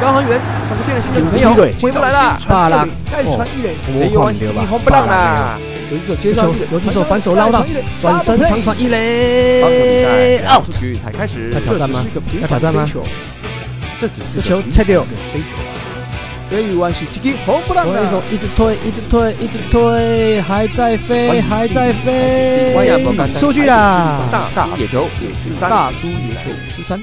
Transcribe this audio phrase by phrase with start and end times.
[0.00, 5.58] 高航员，上个变了心的女朋友回不来了，罢了，再传一垒，这一关是逆风不让啦。
[5.90, 7.64] 游击手接上一垒，游击手反手捞到，
[8.00, 12.04] 转身长传一垒，棒球比赛出局才开始，要挑战吗？
[12.40, 12.86] 要挑战吗？
[13.98, 15.56] 这只是这球拆掉，飞球。
[16.46, 22.74] 这一弯是直击红不让的，手一直推，一直推，一直推，还在飞，还在飞，
[23.38, 24.22] 出去啦！
[24.32, 27.00] 大叔野球五四三，大叔野球五四三，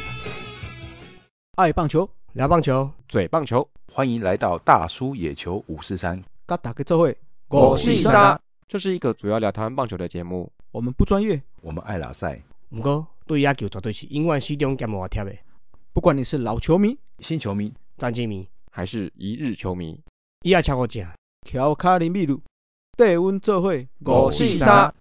[1.55, 6.23] 爱棒球，聊棒球，嘴棒球，欢迎来到大叔野球五四三。
[6.45, 8.39] 嘎打个这会，我是沙。
[8.67, 10.51] 这是一个主要聊台湾棒球的节目。
[10.71, 12.43] 我们不专业，我们爱老赛。
[12.69, 15.33] 不过对野球绝对是永远始终兼无贴的。
[15.93, 20.03] 不管你是老球迷、新球迷、战绩迷，还是一日球迷，
[20.43, 21.07] 伊也超过正。
[21.41, 22.43] 乔卡林秘鲁，
[22.95, 24.93] 带阮做会，我是沙。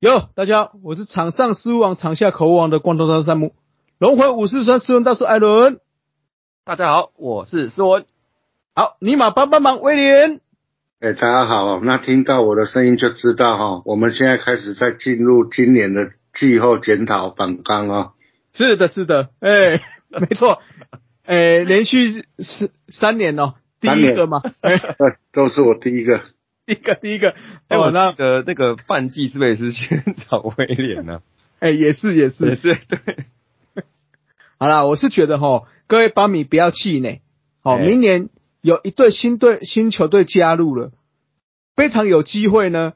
[0.00, 3.54] 哟，大家好，我是场上失误王、场下口误王的光头大山姆，
[4.00, 5.78] 龙回五四三斯文大叔艾伦。
[6.64, 8.06] 大家好，我是斯文。
[8.74, 10.40] 好，尼玛帮帮忙，威廉。
[11.00, 18.12] 哎，大家好，那听到我的声音就知道哈，我们现在开始在进入今年的季后检讨榜纲哦。
[18.54, 19.82] 是的，是的，哎，
[20.18, 20.62] 没错，
[21.26, 24.80] 哎，连续三三年哦，第一个嘛，对，
[25.30, 26.22] 都是我第一个，
[26.64, 27.34] 第一个，第一个。
[27.68, 31.20] 哦，那个那个范季是不是也是先找威廉呢？
[31.58, 33.26] 哎，也是，也是，也是，对。
[34.60, 37.22] 好啦，我是觉得哈，各位巴米不要气馁，
[37.62, 38.28] 好，明年。
[38.62, 40.92] 有一队新队新球队加入了，
[41.74, 42.92] 非常有机会呢。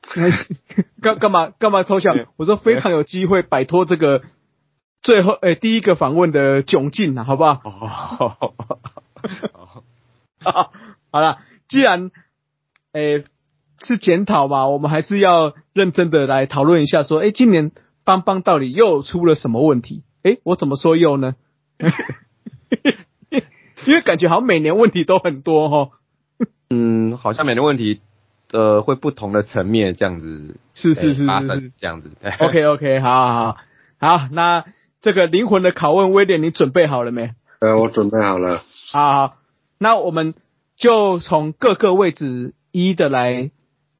[1.02, 2.14] 干干嘛干嘛偷笑？
[2.36, 4.22] 我说非常有机会摆脱这个
[5.02, 7.60] 最后诶第一个访问的窘境啊，好不好？
[11.10, 12.10] 好了， 既然
[12.92, 13.24] 诶
[13.82, 17.72] 是检讨嘛，我们还是要认真的来讨论一下，说诶今年
[18.08, 20.02] 邦邦到底又出了什么问题？
[20.22, 21.34] 诶我怎么说又呢？
[23.86, 25.90] 因为感觉好像每年问题都很多哈，
[26.70, 28.00] 嗯，好像每年问题
[28.50, 32.10] 呃会不同的层面这样子，是是是是这样子。
[32.40, 33.56] OK OK，好好
[33.98, 34.64] 好，好，那
[35.02, 37.32] 这个灵魂的拷问，威廉，你准备好了没？
[37.60, 38.62] 呃，我准备好了。
[38.90, 39.36] 好，
[39.76, 40.32] 那我们
[40.78, 43.50] 就从各个位置一的来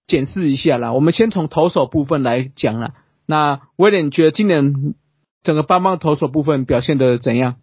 [0.06, 0.94] 检视一下啦。
[0.94, 2.94] 我们先从投手部分来讲啦。
[3.30, 4.94] 那威廉，你觉得今年
[5.42, 7.56] 整个邦邦投手部分表现的怎样？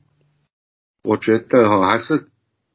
[1.04, 2.28] 我觉得哈还是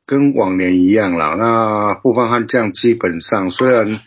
[0.04, 1.36] 跟往年一样啦。
[1.38, 4.00] 那布方悍将基本上虽然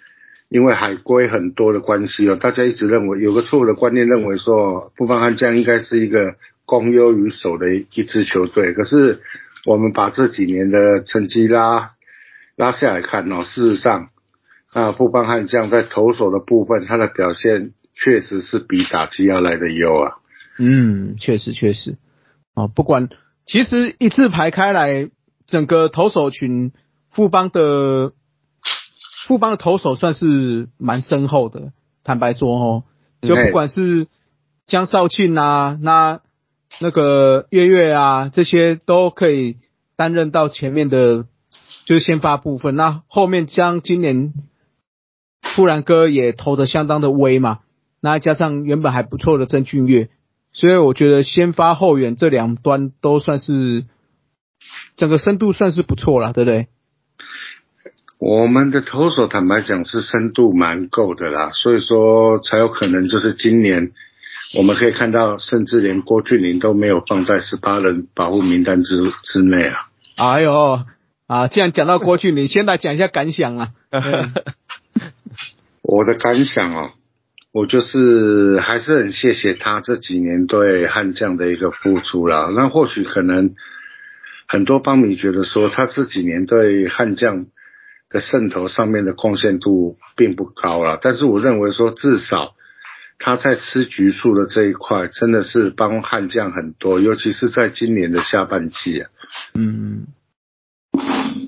[0.49, 6.35] 因为海归很多的关系哦，大家一直认为有个错误的观念，认为说布方悍将应该是一个
[6.65, 8.73] 攻优于守的一支球队。
[8.73, 9.21] 可是
[9.65, 11.91] 我们把这几年的成绩拉
[12.57, 14.09] 拉下来看哦，事实上
[14.73, 20.17] 那布方悍将在投手的部分，他的表现确实是比打击要来的优啊。
[20.59, 21.97] 嗯，确实确实
[22.53, 23.09] 啊，不管。
[23.45, 25.09] 其实一字排开来，
[25.47, 26.71] 整个投手群，
[27.09, 28.13] 富邦的
[29.27, 31.73] 富邦的投手算是蛮深厚的。
[32.05, 32.83] 坦白说，哦，
[33.21, 34.07] 就不管是
[34.65, 36.21] 江少庆啊，那
[36.79, 39.57] 那个月月啊，这些都可以
[39.97, 41.25] 担任到前面的，
[41.83, 42.75] 就是先发部分。
[42.75, 44.33] 那后面将今年
[45.41, 47.59] 富然哥也投的相当的威嘛，
[48.03, 50.09] 那加上原本还不错的曾俊岳。
[50.51, 53.85] 所以我觉得先发后援这两端都算是
[54.97, 56.67] 整个深度算是不错了，对不对？
[58.19, 63.93] 我们的投手坦白讲是深度蛮够的啦，所以说才有可能就是今年
[64.55, 69.87] 我们可以看到，甚至连郭俊麟都没有放在十八人保护名单之之内啊。
[70.17, 70.83] 哎呦
[71.25, 71.47] 啊！
[71.47, 73.69] 既然讲到郭俊麟，先来讲一下感想啊。
[75.81, 76.91] 我的感想哦。
[77.53, 82.49] 我就是还是很谢谢他这几年对悍将的一个付出啦。
[82.55, 83.53] 那或许可能
[84.47, 87.45] 很多邦迷觉得说他这几年对悍将
[88.09, 92.55] 的渗透上面的贡献度并不高了，但是我认为说至少
[93.19, 99.09] 他在吃局数的这一块真的是帮悍将很多，尤其是在今年的下半季啊。
[99.53, 100.07] 嗯，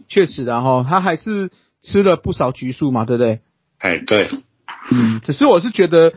[0.08, 1.50] 确实的哈，他还是
[1.81, 3.42] 吃了不少局数嘛，对不对？
[3.80, 4.30] 哎，对。
[4.92, 6.14] 嗯，只是我是觉得，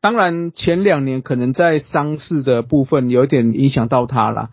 [0.00, 4.50] 当然前两年可能在伤势的部分有点影响到他了，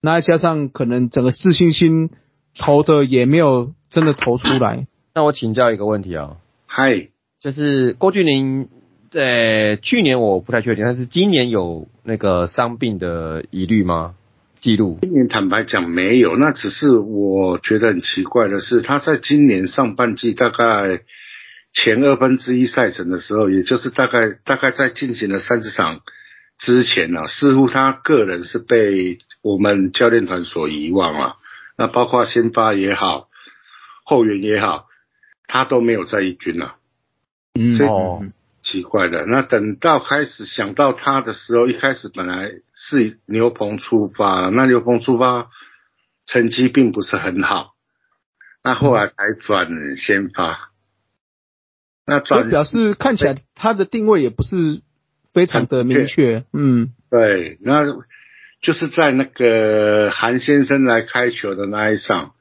[0.00, 2.10] 那加上可能整个自信心
[2.56, 4.86] 投的也没有真的投出来。
[5.14, 7.08] 那我请教一个问题啊，嗨，
[7.40, 8.68] 就是郭俊霖
[9.10, 14.14] 在去年我不太确定，但是今年有那个伤病的疑虑吗？
[14.60, 14.98] 记录？
[15.02, 21.00] 今年坦白讲没有，那只是我觉得很奇怪的是，他在今年上半季大概。
[21.72, 26.00] 前二分之一赛程的时候，也就是大概大概在进行了三十场
[26.58, 31.36] 之前呢，似乎他个人是被我们教练团所遗忘了。
[31.76, 33.28] 那包括先发也好，
[34.04, 34.86] 后援也好，
[35.46, 36.76] 他都没有在一军了。
[37.54, 38.32] 嗯
[38.62, 39.26] 奇怪的。
[39.26, 45.48] 那等到开始想到他的时候，一开始本来是牛棚出发，那牛棚出发
[46.26, 47.72] 成绩并不是很好，
[48.62, 50.71] 那后来才转先发。
[52.06, 54.82] 那表示看起来他的定位也不是
[55.32, 56.44] 非常的明确。
[56.52, 57.84] 嗯对，那
[58.60, 62.32] 就是在那个韩先生来开球的那一场，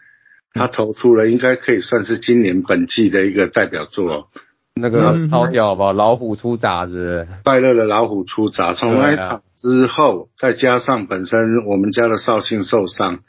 [0.54, 4.30] 他投出了应该可以算是今年本季的一个代表作。
[4.74, 13.20] 那个嗯超屌吧，老虎出闸子，快乐的老虎出闸，从那一场之后，再加上本身我们家的绍兴受伤，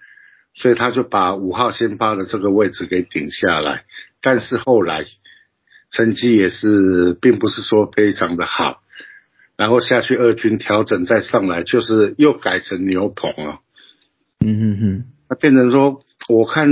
[0.55, 3.83] 所以他就把五号先发的这个位置给顶下来。
[4.23, 5.05] 但是后来
[5.93, 8.81] 成绩也是并不是说非常的好，
[9.57, 13.61] 然后下去二军调整再上来，就是又改成牛棚了。
[14.41, 16.69] 嗯嗯嗯，那变成说，我看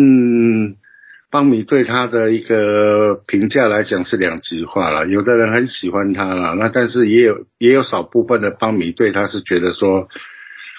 [1.30, 10.08] 邦米对他的一个评价来讲是两极化了，有的人很喜欢他了，那但是也有也有少部分的邦米对他是觉得说，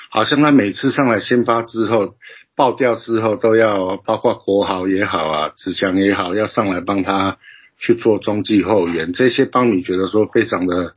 [0.10, 2.16] 好像他每次上来先发之后
[2.58, 7.38] 爆掉之后，都要包括国豪也好啊，子强也好，要上来帮他
[7.82, 10.94] 去做中继后援，这些邦米觉得说非常的，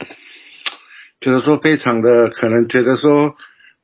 [1.21, 3.35] 觉得说非常的可能觉得说。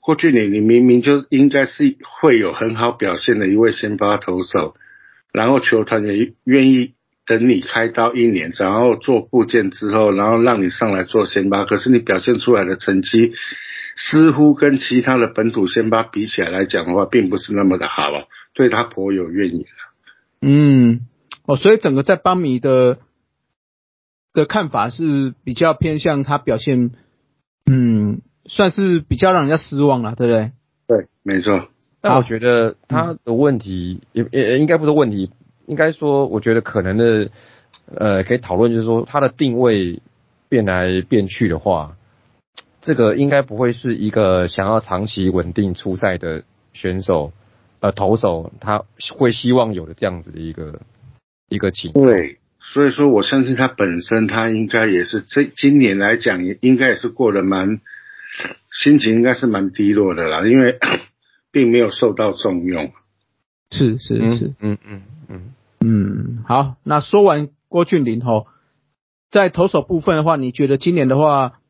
[0.03, 4.73] 郭俊你，你明明就应该是会有很好表现的一位先发投手，
[5.31, 6.95] 然后球团也愿意
[7.27, 11.67] 等你开刀一年，然后做复健之后，然后让你上来做先发。
[11.67, 13.33] 可是你表现出来的成绩，
[13.95, 18.25] 似乎跟其他的本土先发比起来来讲的话，并不是那么的好啊，
[18.55, 19.67] 对他颇有怨言。
[20.41, 21.01] 嗯，
[21.51, 22.99] 哦，所以整个在邦米的
[24.33, 26.93] 的看法是比较偏向他表现，
[27.67, 30.53] 嗯，算是比较让人家失望了，对不对？
[30.87, 31.67] 对，没错。
[32.01, 35.33] 但我觉得他的问题也也应该不是问题，
[35.67, 37.31] 应该说我觉得可能的
[37.93, 40.01] 呃可以讨论就是说他的定位
[40.49, 41.97] 变来变去的话，
[42.81, 47.33] 这个应该不会是一个想要长期稳定出赛的选手
[47.81, 48.85] 呃投手他
[49.19, 50.81] 会希望有的这样子的一个
[51.51, 52.07] 一个情况。
[52.07, 57.81] 对，所以说我相信他本身他应该也是这今年来讲，也应该也是过得蛮
[58.73, 60.79] 心情应该是蛮低落的啦，因为
[61.53, 62.93] 并没有受到重用。
[63.71, 68.47] 是是嗯是，嗯嗯嗯，嗯，好，那说完郭俊霖吼，
[69.31, 71.61] 在投手部分的话，你觉得今年的话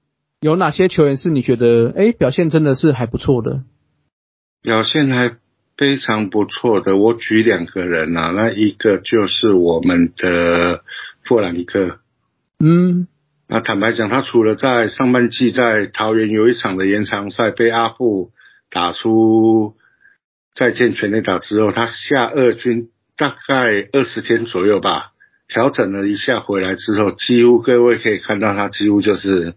[0.41, 3.65] 有哪些球员是你觉得哎表现真的是还不错的？
[4.63, 5.37] 表现还
[5.81, 10.83] 非常不错的，我举两个人啊，那一个就是我们的
[11.25, 12.01] 弗兰克。
[12.63, 13.07] 嗯
[13.49, 18.31] 那坦白讲，他除了在上半季在桃园有一场的延长赛被阿布
[18.71, 19.75] 打出
[20.55, 25.13] 再见全垒打之后，他下二军大概二十天左右吧，
[25.49, 29.55] 调整了一下回来之后，几乎各位可以看到他几乎就是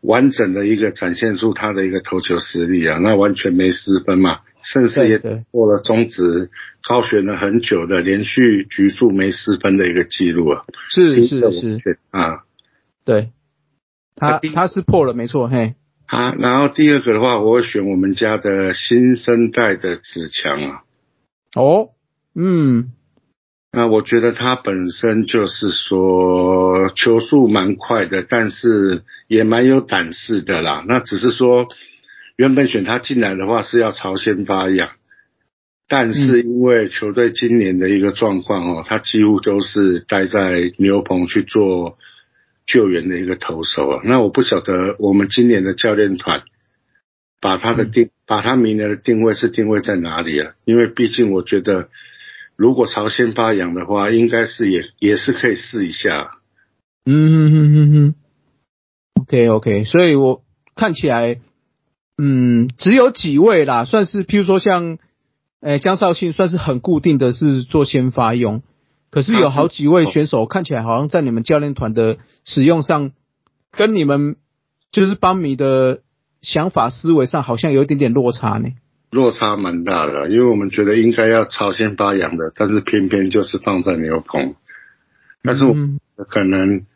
[0.00, 5.18] 完整的一个展现出他的一个投球实力啊，那完全没失分嘛，甚至也
[5.50, 6.50] 破了中职
[6.86, 12.44] 高悬了很久的连续局数没失分的一个记录啊，是是是，啊。
[13.04, 13.32] 对，
[14.14, 15.74] 他他是破了没错，嘿，
[16.06, 20.82] 啊，然后第二个的话，我会选我们家的新生代的子强啊。
[21.56, 21.90] 哦，
[22.34, 22.92] 嗯
[23.74, 30.84] 那我觉得他本身就是说球速蛮快的，但是也蛮有胆识的啦。
[30.86, 31.68] 那只是说
[32.42, 34.90] 原本选他进来的话是要朝先发养，
[35.86, 41.96] 但是因为球队今年的一个状况哦，他几乎都是待在牛棚去做
[42.66, 44.00] 救援的一个投手啊。
[44.02, 46.42] 那我不晓得我们今年的教练团
[47.40, 50.54] 把他的定，把他明年的定位是定位在哪里啊？
[50.64, 51.90] 因为毕竟我觉得。
[52.54, 56.32] 如果朝先发扬的话，应该是也也是可以试一下。
[57.06, 58.14] 嗯哼哼哼哼
[59.22, 60.42] ，OK OK，所以我
[60.76, 61.40] 看起来，
[62.18, 64.98] 嗯，只有几位啦，算是譬如说像，
[65.60, 68.62] 诶、江绍庆算是很固定的是做先发用，
[69.10, 73.12] 可是有好几位选手看起来好像在你们教练团的使用上，
[73.70, 74.36] 跟你们
[74.90, 76.00] 就是邦米的
[76.42, 78.68] 想法思维上好像有一点点落差呢。
[79.10, 84.54] 落差蛮大的，因为我们觉得应该要超先发扬的，但是偏偏就是放在牛棚。
[85.42, 86.86] 但是我嗯可能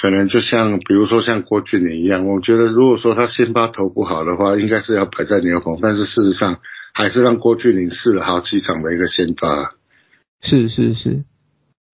[0.00, 6.58] 可能就像比如说像郭俊霖一样，我觉得如果说他先发投不好的话，应该是要摆在牛棚，但是事实上
[6.92, 9.74] 还是让郭俊霖试了好几场的一个先发。
[10.40, 11.24] 是是是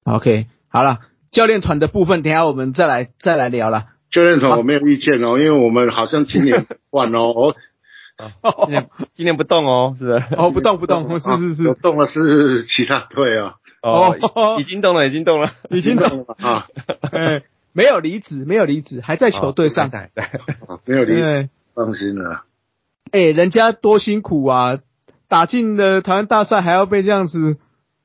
[0.04, 0.98] ，OK，好了，
[1.30, 3.86] 教练团的部分，等一下我们再来再来聊了。
[4.10, 7.54] 教练团我没有意见哦，因为我们好像今年换哦，
[8.42, 10.20] 哦今年今年不动哦，是？
[10.36, 14.16] 哦，不动不动， 是是是，有动了是其他队啊，哦。
[14.34, 16.66] 哦，已已经动了，已经动了，已经动， 了啊，
[17.12, 17.42] 哎，
[17.72, 19.90] 没有离职，没有离职，还在球队上。
[19.90, 22.44] 对对，啊没有离职，哎放心了。
[23.12, 24.78] 哎，人家多辛苦啊，
[25.28, 27.56] 打进了台湾大赛还要被这样子，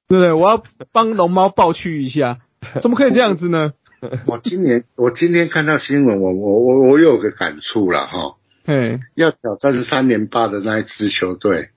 [0.08, 0.34] 对不对？
[0.34, 2.40] 我要帮龙猫抱屈一下，
[2.82, 3.74] 怎么可以这样子呢？
[4.28, 11.70] 我今年我今天看到新闻，我我我我有个感触了哈，哎，要挑战三连霸的那一支球队，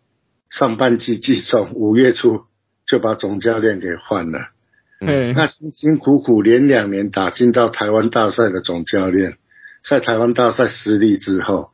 [0.50, 2.42] 上半季季中五月初
[2.86, 4.48] 就把总教练给换了。
[5.00, 9.36] 哎，那辛辛苦苦连两年打进到台湾大赛的总教练，
[9.88, 11.70] 在台湾大赛失利之后，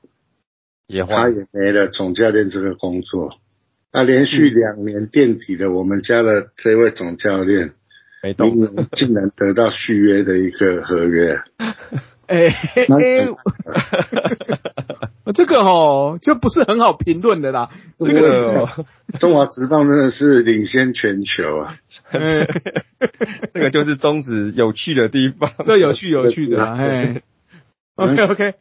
[0.88, 3.30] 他也他，也没了总教练这个工作。
[3.92, 7.72] 那连续两年垫底的我们家的这位总教练，
[8.22, 11.40] 没动明，年竟然得到续约的一个合约，
[12.26, 13.34] 哎嘿嘿，
[15.32, 17.70] 这个哦就不是很好评论的啦。
[17.98, 18.86] 这这个个
[19.18, 21.76] 中华职棒真的是领先全球啊！
[22.10, 22.46] 哎，
[23.52, 27.22] 这个就是宗旨有趣的地方， 这有趣有趣的啦，哎
[27.96, 28.54] ，OK OK，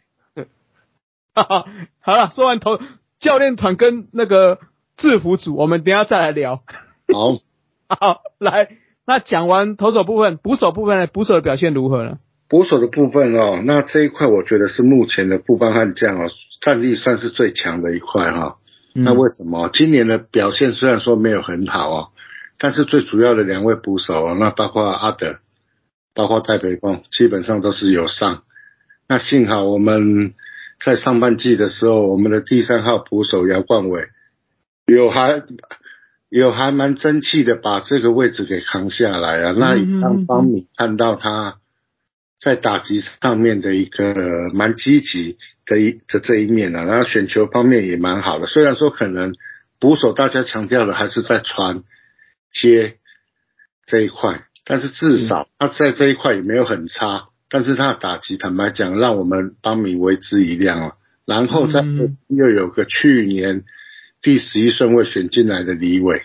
[1.36, 1.68] 好，
[2.02, 2.80] 好了，说完头
[3.20, 4.60] 教练团跟那个
[4.96, 6.64] 制服组，我们等一下再来聊。
[7.14, 7.38] 好，
[7.90, 8.70] 好，来，
[9.06, 11.08] 那讲完投手部分，捕手部分呢？
[11.08, 12.18] 捕手的表现如何呢？
[12.50, 16.30] 捕手的部分哦，那这一块我觉得是目前的布邦悍将哦，
[16.62, 18.58] 战力算是最强的一块哈、
[18.94, 19.04] 嗯。
[19.04, 19.70] 那为什么？
[19.74, 22.10] 今年的表现虽然说没有很好哦，
[22.64, 25.40] 但是最主要的两位捕手哦，那包括阿德，
[26.14, 28.44] 包括戴培峰，基本上都是有上。
[29.06, 30.34] 那幸好我们
[30.82, 34.08] 在上半季的时候，我们的第三号捕手姚冠伟
[34.86, 35.44] 有还
[36.30, 39.54] 有还蛮争气的把这个位置给扛下来啊。
[39.58, 41.58] 那也让方米看到他
[42.40, 44.16] 在打击上面的一个
[44.54, 48.48] 蛮积极的一的这一面啊，然后选球方面也蛮好的。
[48.48, 49.34] 虽然说可能
[49.82, 51.84] 捕手大家强调的还是在传
[52.54, 53.00] 接
[53.86, 57.30] 这一块，但是至少他在这一块也没有很差。
[57.50, 60.94] 但是他的打击，坦白讲，让我们邦米为之一亮啊。
[61.26, 63.64] 然后再嗯又有个去年
[64.22, 66.24] 第十一顺位选进来的李伟，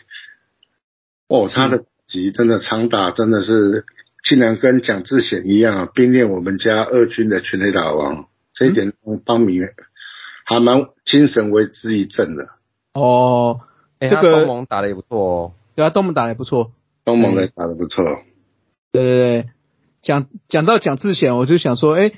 [1.28, 3.84] 哦，他的级真的长打真的是
[4.24, 9.60] 竟然跟蒋志贤一样啊，并列我们家二军的全垒打王，这一点让邦米
[10.46, 12.48] 还蛮精神为之一振的。
[12.94, 13.60] 哦，
[14.00, 16.72] 这个东盟打的也不错哦，对啊，东盟打得不错。
[17.04, 18.04] 东盟的打得不错，
[18.90, 19.48] 对对对，
[20.02, 22.10] 讲讲到蒋志贤，我就想说，哎，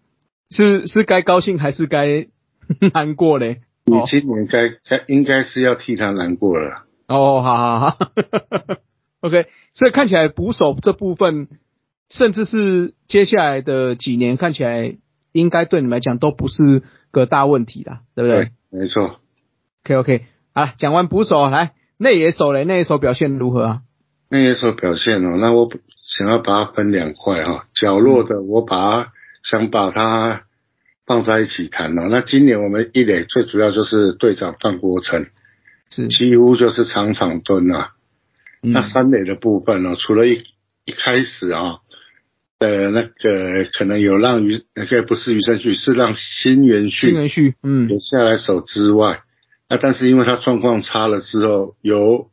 [0.48, 2.28] 是是该高兴还是该
[2.94, 3.60] 难过嘞？
[3.84, 6.86] 你哦今年该该应该是要替他难过了。
[7.06, 7.98] 哦，好好好，
[9.20, 11.48] OK，所以看起来捕手这部分，
[12.08, 14.96] 甚至是接下来的几年，看起来
[15.32, 19.20] 应该对你们来讲都不是个大问题啦，对不对没错。
[19.84, 23.80] ？OK OK，啊，讲完捕手，来内野手嘞，内野手表现如何啊？
[24.28, 25.68] 那些时候表现哦，那我
[26.04, 29.12] 想要把它分两块哈，角落的我把它
[29.44, 30.42] 想把它
[31.06, 32.08] 放在一起谈哦。
[32.10, 35.26] 那今年我们一垒最主要就是队长范国成，
[35.90, 37.90] 是，几乎就是场场蹲啊。
[38.64, 40.44] 嗯那三垒的部分呢、除了一
[40.84, 41.78] 一开始啊，
[42.58, 49.22] 呃，那个可能有让于那个不是余生旭，是让新元旭新元旭，嗯留下来守之外，
[49.72, 52.28] 那但是因为他状况差了之后，由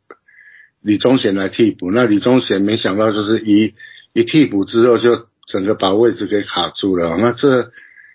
[0.82, 3.74] 李宗贤来替补，那李宗贤没想到就是一
[4.12, 7.70] 一替补之后就整个把位置给卡住了，那这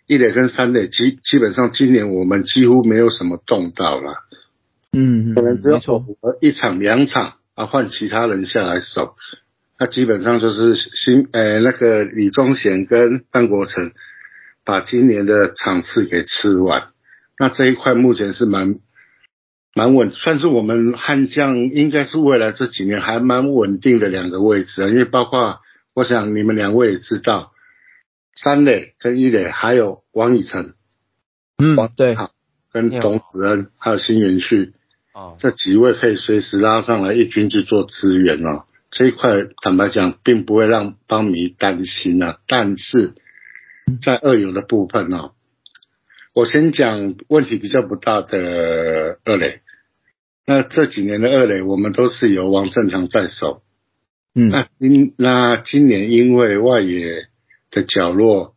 [0.05, 4.13] 一垒跟三垒基基本上今年我们几乎没有什么动到了，
[4.91, 5.81] 嗯，可能只有
[6.39, 9.15] 一场两场啊换其他人下来守，
[9.79, 13.91] 那基本上就是新呃那个李宗贤跟范国成
[14.63, 16.89] 把今年的场次给吃完，
[17.39, 18.75] 那这一块目前是蛮
[19.77, 25.59] 蛮稳，算是我们悍将应该是未来这几年还蛮稳定的两个位置啊，因为包括
[25.93, 27.51] 我想你们两位也知道，
[28.33, 30.75] 三磊跟一磊还有王以诚
[31.57, 32.31] 嗯，对，好
[32.71, 34.73] 跟董子恩还有新元旭。
[35.13, 38.63] 哦，这几位可以随时拉上来一军去做支援哦。
[38.89, 42.37] 这一块坦白讲，并不会让邦迷担心啊。
[42.47, 43.13] 但是
[44.01, 45.33] 在二游的部分哦，
[46.33, 49.59] 我先讲问题比较不大的二垒。
[50.45, 53.63] 那这几年的二垒，我们都是由王正堂在守。
[54.35, 57.27] 嗯，那今那今年因为外野
[57.71, 58.53] 的角落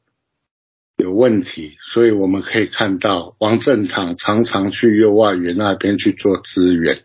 [0.96, 6.98] 有问题，所以我们可以看到王正堂常常去右外援那边去做支援。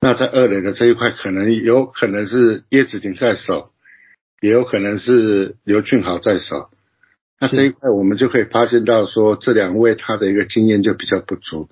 [0.00, 3.72] 那在二垒的这一块，可能有可能是叶子廷在守，
[4.40, 6.68] 也有可能是刘俊豪在守。
[7.40, 11.68] 那这一块我们就可以发现到说，这两位他的一个经验就比较不足。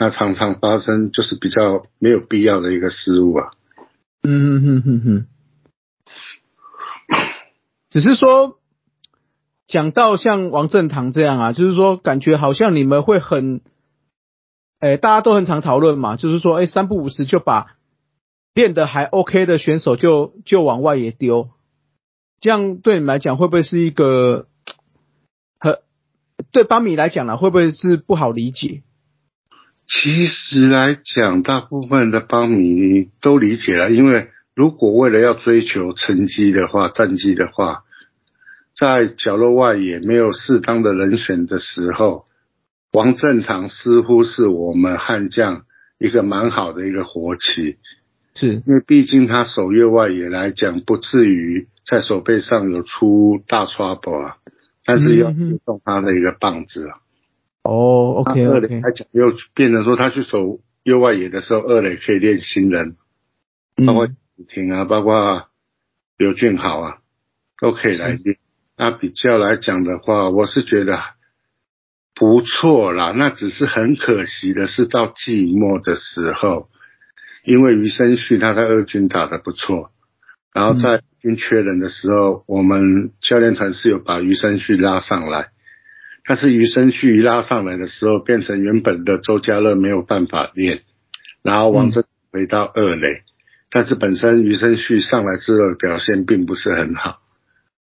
[0.00, 3.50] 那常常发生就是比较没有必要的一个失误啊。
[4.22, 5.26] 嗯哼哼哼哼，
[7.90, 8.58] 只是说
[9.66, 13.60] 讲到像王正堂这样啊，就是说感觉好像你们会很，
[14.78, 17.76] 哎，大家都很常讨论嘛，就是说，哎，三不五时就把
[18.54, 21.50] 练得还 OK 的选手就就往外也丢，
[22.40, 24.46] 这样对你们来讲会不会是一个
[25.58, 25.82] 和
[26.52, 28.82] 对巴米来讲呢，会不会是不好理解？
[29.92, 37.82] 其实来讲，大部分的邦迷都理解了，因为如果为了要追求成绩的话、战绩的话，
[38.72, 42.26] 在角落外也没有适当的人选的时候，
[42.92, 45.64] 王振堂似乎是我们悍将
[45.98, 47.76] 一个蛮好的一个活棋，
[48.36, 48.62] 是。
[48.64, 54.36] 因为毕竟他守越外野来讲，不至于在手背上有出大 trouble 啊，
[54.84, 55.32] 但是要
[55.66, 57.00] 动他的一个棒子啊。
[57.62, 62.96] 哦，OK 二垒 OK，来讲，又变成说他去守右外野的时候，二垒可以练新人，
[63.86, 65.48] 包括嗯李婷啊，包括
[66.16, 66.98] 刘俊豪啊，
[67.60, 68.38] 都可以来练。
[68.76, 70.98] 那比较来讲的话，我是觉得
[72.14, 73.12] 不错啦。
[73.14, 76.70] 那只是很可惜的是，到季末的时候，
[77.44, 79.90] 因为余生旭他在二军打得不错，
[80.54, 85.50] 然后在军缺人的时候，我们教练团是有把余生旭拉上来。
[86.24, 90.80] 但是余生旭一拉上来的时候，变成原本的周家乐没有办法练，
[91.42, 93.22] 然后王正回到二垒，
[93.70, 97.20] 但是本身余生旭上来之后表现并不是很好，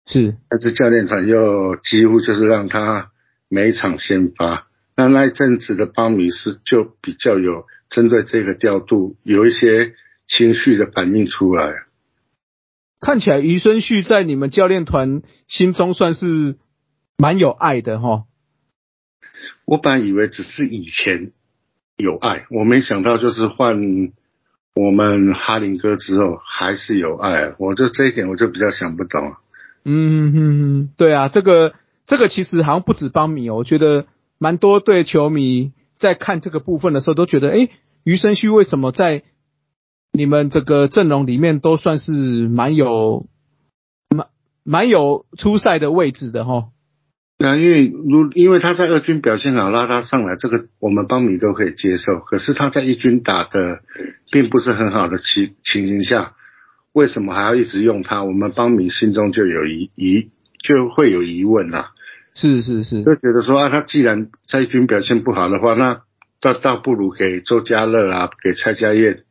[0.05, 3.11] 是但是教练团又几乎就是让他
[3.49, 9.93] 每场先发，那那一阵子的邦米斯就比较有针对这个调度有一些
[10.27, 11.73] 情绪的反应出来。
[13.01, 16.57] 看起来余生旭在你们教练团心中算是
[17.17, 18.25] 蛮有爱的哈。
[19.65, 21.31] 我本以为只是以前
[21.97, 23.75] 有爱，我没想到就是换
[24.75, 29.21] 我们哈林哥之后还是有爱，我就这一点我就比较想不懂。
[29.85, 31.73] 嗯哼哼，对啊，这个
[32.05, 34.05] 这个其实好像不止邦米哦，我觉得
[34.37, 37.69] 蛮多对球迷在看这个部分的时候都觉得，诶，
[38.03, 39.23] 余生旭为什么在
[40.11, 42.11] 你们这个阵容里面都算是
[42.47, 43.27] 蛮有
[44.09, 44.27] 蛮
[44.63, 46.69] 蛮有出赛的位置的哈。
[47.41, 52.19] 那因为如因为他在二军表现好，拉他上来，这个我们邦米都可以接受。
[52.19, 53.79] 可是他在一军打的
[54.29, 56.33] 并不是很好的情情形下，
[56.91, 58.25] 为什么还要一直用他？
[58.25, 60.29] 我们邦米心中就有疑疑，
[60.61, 61.91] 就会有疑问啦、
[62.33, 66.01] 是是是，就觉得说啊，他既然在一军表现不好的话，那
[66.41, 69.23] 倒倒不如给周家乐啊，给蔡家燕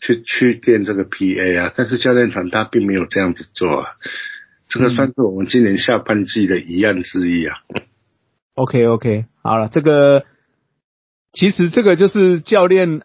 [0.00, 1.72] 去去练这个 PA 啊。
[1.76, 3.86] 但是教练团他并没有这样子做啊，
[4.68, 7.56] 这个算是我们今年下半季的遗案之一啊。
[8.54, 10.24] OK OK，好了，这个
[11.32, 13.02] 其实这个就是教练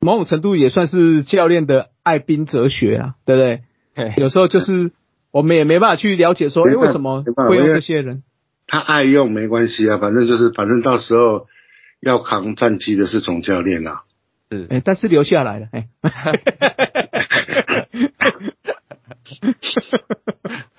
[0.00, 4.14] 某种程度也算是教练的爱兵哲学啊，对不对？
[4.16, 4.92] 有时候就是
[5.30, 8.22] 我们也没办法去了解说，哎，没办法为什么会用这些人？
[8.66, 11.48] 他爱用没关系啊，反正就是反正到时候
[12.00, 14.02] 要扛战绩的是总教练啊。
[14.50, 15.88] 是哎，但是留下来了，哎。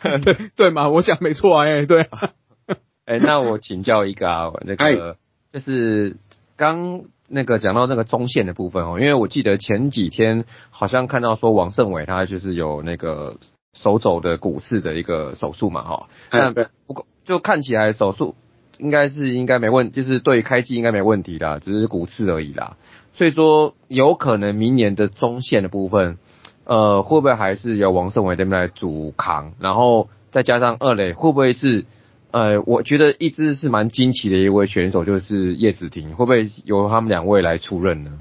[0.23, 2.31] 对对嘛，我讲没错啊，哎，对啊，
[3.05, 5.17] 哎、那我请教一个啊，那个
[5.51, 6.17] 就是
[6.57, 13.37] 刚那个讲到那个中线的部分哦，因为我记得前几天好像看到说王胜伟他就是有那个
[13.73, 16.51] 手肘的骨刺的一个手术嘛，哈，那
[16.87, 18.35] 不过就看起来手术
[18.77, 22.77] 应该是应该没问，就是对开机应该没问题啦，只是骨刺而已啦，
[23.13, 26.17] 所以说有可能明年的中线的部分。
[26.65, 31.85] 呃，会不会还是由王胜伟这边来主扛，然后再加上二垒，会不会是
[32.31, 38.19] 呃，我觉得一支是蛮惊奇的一位选手，就是叶子婷，会不会由他们两位来出任呢？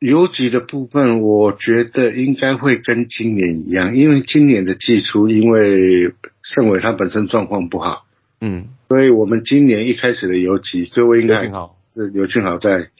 [0.00, 8.04] 游击的部分，我觉得应该会跟今年一样，因为今年的季初，因为盛伟他本身状况不好，
[8.40, 12.90] 嗯，所以我们今年一开始的游击，各位应该好，是刘俊豪在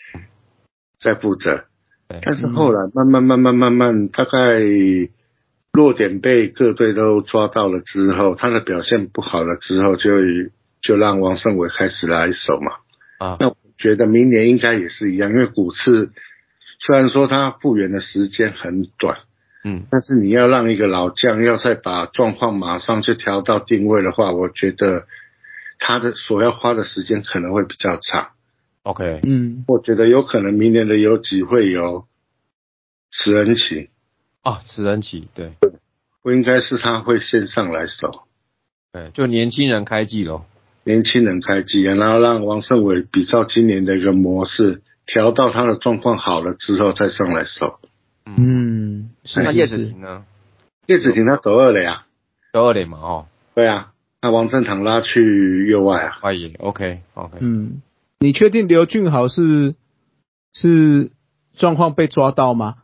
[0.96, 1.64] 在负责，
[2.20, 4.60] 但是后来慢慢慢慢慢慢，大概
[5.72, 10.10] 弱点被各队都抓到了之后，他的表现不好了之后，就
[10.82, 12.72] 就让王胜伟开始来守嘛。
[13.18, 16.12] 啊，那我觉得明年应该也是一样，因为骨刺
[16.80, 19.18] 虽然说他复原的时间很短，
[19.64, 25.06] 嗯，但是你要让一个老将要再把状况马上就调到定位的话，我觉得
[25.78, 28.30] 他的所要花的时间可能会比较长。
[28.82, 32.06] ，OK，嗯，我觉得有可能明年的游击会有
[33.10, 33.90] 史恩奇，
[34.42, 35.52] 啊，史恩奇，对，
[36.22, 38.24] 不应该是他会先上来守，
[38.92, 40.46] 对，就年轻人开季咯。
[40.84, 47.78] 年轻人开机，然后让王胜伟比照今年的一个模式，调到他的状况好了之后再上来守。
[48.26, 50.24] 嗯，那叶子是婷呢？
[50.86, 52.06] 叶子婷他走二垒啊，
[52.52, 57.80] 走二垒嘛，哦，对啊，那王正堂拉去右外啊，外野，OK OK，嗯，
[58.22, 59.74] 你确定刘俊豪是
[60.54, 61.10] 是
[61.56, 62.76] 状况被抓到吗？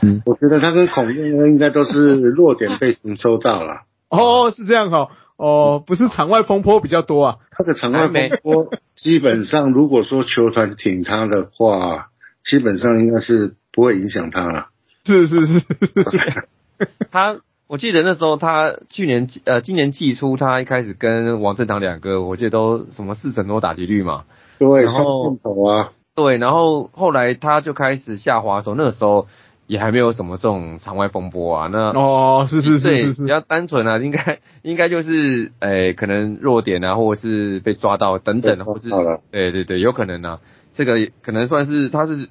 [0.00, 3.82] 嗯我觉得他跟孔燕呢应该都是弱点被寻收到了。
[4.08, 7.36] 哦，是这样哈、哦，不是场外风波比较多啊。
[7.50, 12.10] 他的场外风波 基本上，如果说球团挺他的话，
[12.44, 14.68] 基本上应该是不会影响他了。
[15.04, 15.66] 是是是是
[16.10, 16.48] 是，
[17.10, 24.24] 他我记得那时候他去年呃今年季初他一开始跟王正堂两个，我记得都什么四成多打击率嘛，
[24.58, 25.36] 对，然后
[25.68, 29.26] 啊，对，然后后来他就开始下滑的时候，那个时候
[29.66, 38.90] 也还没有什么这种场外风波啊，那哦，是是是对是是，比较单纯啊，应该 应该就是诶、可能弱点啊，或者是被抓到等等，或是
[39.30, 40.40] 对对对，有可能啊，
[40.74, 42.28] 这个可能算是他是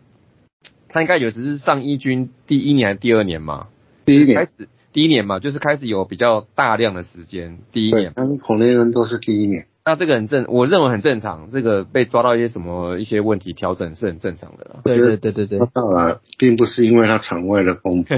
[0.89, 3.67] 他应该有只是上一军第一年还是第二年嘛，
[4.05, 9.65] 第一年，开始第一年嘛，就是开始有比较大量的时间，第一，年，他跟孔令恩都是第一年。
[9.85, 14.79] 那这个很正，我认为很正常，这个被抓到一些什么一些问题调整是很正常的啦。
[14.83, 18.17] 对对对对对抓，到了，并不是因为他场外的风波，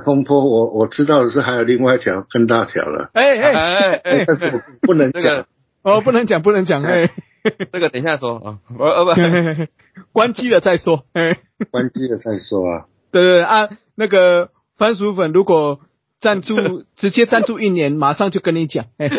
[0.04, 5.46] 风波我我知道的是还有另外一条更大条了，哎哎，哎哎，但是我不能这讲个。
[5.82, 7.10] 哦，不能讲不能讲，哎，
[7.72, 9.20] 这个等一下说啊，我呃不，
[10.12, 11.38] 关机了再说，哎，
[11.70, 12.84] 关机了再说啊。
[13.12, 15.78] 对对对啊，那个番薯粉如果
[16.20, 16.54] 赞助
[16.96, 19.08] 直接赞助一年，马上就跟你讲， 哎，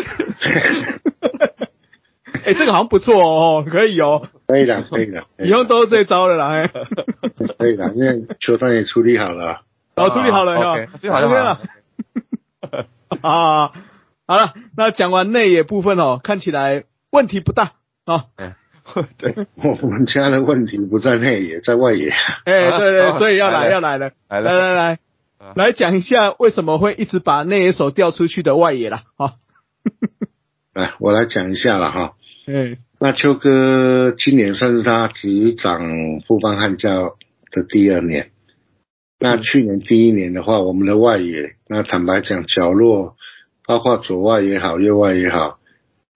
[2.46, 6.68] 哎，这个好像不错哦，可以哦，可以的，可以的，以以后都是这招了啦，哎，
[7.58, 9.62] 可以的，因为球团也处理好了。
[9.96, 11.44] 哦处理好了啊哈 OK，处理好了。
[11.44, 11.60] 了。
[13.22, 13.72] 啊，
[14.28, 17.72] 好了，那讲完内野部分哦，看起来问题不大
[18.06, 18.26] 哦。
[19.18, 22.10] 对，我们家的问题不在内野，在外野。
[22.46, 23.72] 哎，对对，所以要来来了。
[23.72, 25.00] 要来了，来来来来
[25.38, 29.04] 啊来讲一下为什么会一直把内野手调出去的外野啦。
[29.16, 29.36] 好，
[30.74, 32.14] 来， 我来讲一下了哈。
[32.48, 35.82] 嗯，那秋哥今年算是他执掌
[36.28, 37.12] 富邦悍将
[37.52, 38.32] 的第二年。
[39.20, 43.16] 那去年第一年的话，我们的外野，那坦白讲，角落
[43.66, 45.60] 包括左外也好，右外也好，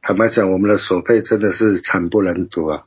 [0.01, 2.83] 坦白讲，我们的守备真的是惨不忍睹啊。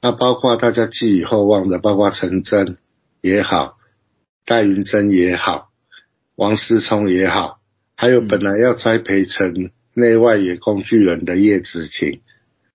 [0.00, 2.78] 那包括大家寄予厚望的，包括陈真
[3.20, 3.76] 也好，
[4.44, 5.70] 戴云珍也好，
[6.36, 7.58] 王思聪也好，
[7.96, 12.20] 还有本来要栽培成内外野工具人的叶子晴，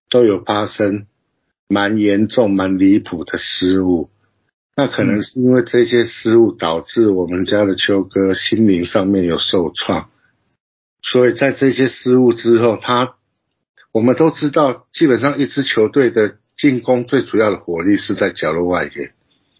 [0.09, 1.07] 都有发生
[1.67, 4.09] 蛮严重、蛮离谱的失误。
[4.75, 10.11] 那可能是因为这些失误导致我们家的秋哥心灵上面有受创，
[11.01, 13.15] 所以在这些失误之后，他
[13.91, 19.13] 我们都知道，基本上一支球队的进攻最主要的火力是在角落外野，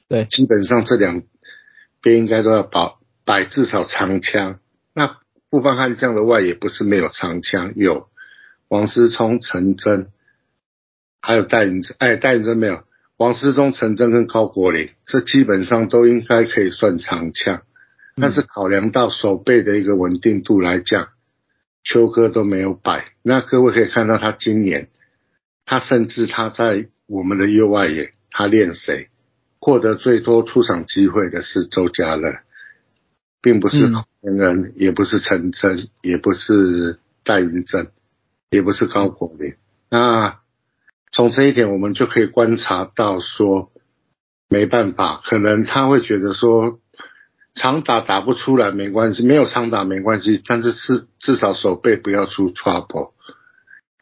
[0.08, 0.26] 对。
[0.26, 1.24] 基本上这两
[2.08, 4.60] 边应该都要保摆至少长枪。
[4.94, 5.18] 那
[5.50, 8.08] 富邦悍将的外野不是没有长枪，有
[8.70, 10.08] 王思聪、陈真，
[11.22, 12.84] 还有戴云珍，哎，戴云真没有。
[13.18, 17.64] 王思聪、陈真跟高国林，这基本上都应该可以算长枪，
[18.16, 21.10] 但是考量到手背的一个稳定度来讲，
[21.84, 23.12] 秋哥都没有摆。
[23.24, 24.90] 那各位可以看到，他今年，
[25.66, 29.10] 他甚至他在我们的右外野，他练谁，
[29.68, 32.40] 获得最多出场机会的是周家乐，
[33.42, 37.92] 并不是嗯孔元恩，也不是陈真，也不是戴云珍，
[38.50, 39.56] 也不是高国林。
[39.90, 40.40] 那
[41.12, 43.74] 从这一点，我们就可以观察到说，
[44.48, 46.80] 没办法，可能他会觉得说，
[47.54, 53.12] 长打打不出来没关系，没有长打没关系，但是是至少手背不要出 trouble。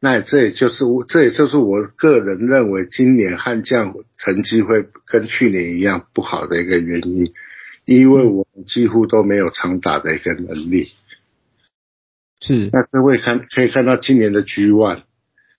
[0.06, 7.34] 那这也就是我，这也就是我个人认为今年悍将成绩会跟去年一样不好的一个原因，
[7.86, 10.92] 因为我们几乎都没有长打的一个能力。
[12.40, 15.02] 是，那各位看可以看到今年的 G One，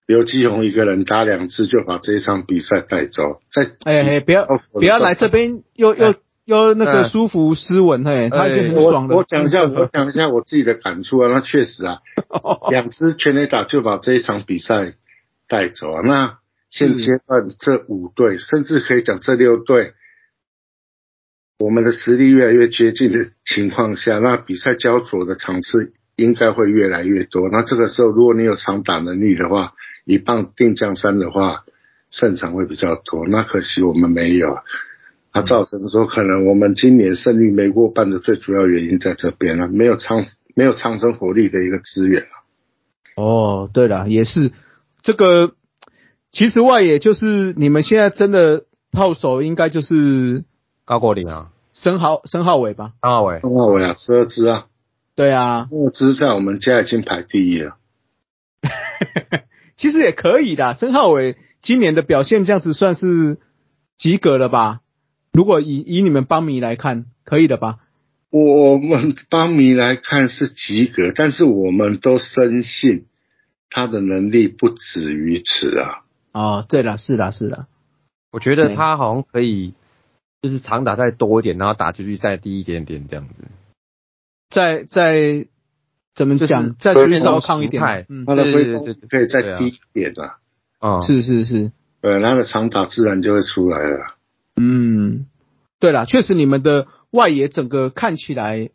[0.06, 6.14] 刘继宏一个人打两次就把这一场比赛带走，在哎哎，不要不要来这边又又
[6.46, 9.16] 又那个舒服斯文，嘿，他已经很爽了。
[9.16, 11.28] 我我讲一下， 我讲一下我自己的感触啊。
[11.28, 11.98] 那确实啊，
[12.70, 14.94] 两支全垒打就把这一场比赛
[15.48, 16.00] 带走啊。
[16.02, 16.38] 那
[16.70, 19.94] 现阶段这五队，甚至可以讲这六队，
[21.58, 27.48] 我们的实力越来越接近的情况下，那比赛焦灼的场次应该会越来越多。
[27.50, 29.72] 那这个时候，如果你有长打能力的话，
[30.04, 31.64] 一棒定江山的话，
[32.12, 33.26] 胜场会比较多。
[33.26, 34.58] 那可惜我们没有。
[35.36, 42.24] 它造成说，可能我们今年胜率没过半的最主要原因在这边了，没有长没有长生火力的一个资源
[43.16, 44.52] 哦，对了，也是
[45.02, 45.52] 这个。
[46.32, 50.44] 其实外野就是你们现在真的炮手应该就是
[50.86, 52.92] 高国林啊，申浩申浩伟吧？
[53.02, 54.66] 申浩伟，申浩伟啊，十二支啊，
[55.14, 57.76] 对啊，十二支在我们家已经排第一了。
[59.76, 60.72] 其实也可以的。
[60.74, 63.38] 申浩伟今年的表现这样子算是
[63.98, 64.80] 及格了吧？
[65.36, 67.80] 如果以以你们邦迷来看，可以的吧？
[68.30, 73.04] 我们邦迷来看是及格，但是我们都深信
[73.68, 76.04] 他的能力不止于此啊。
[76.32, 77.66] 哦，对了，是的，是的，
[78.32, 79.74] 我觉得他好像可以，
[80.40, 83.34] 就是长打再多一点，然后打出去再低一点点这样子。
[84.48, 85.46] 再再
[86.14, 90.38] 怎么讲，再对去稍抗一点，嗯，他的对对对对可以再低一点啊，
[90.78, 94.15] 啊、是是是，对，他的长打自然就会出来了。
[94.56, 95.26] 嗯，
[95.78, 98.70] 对了，确实你们的外野整个看起来，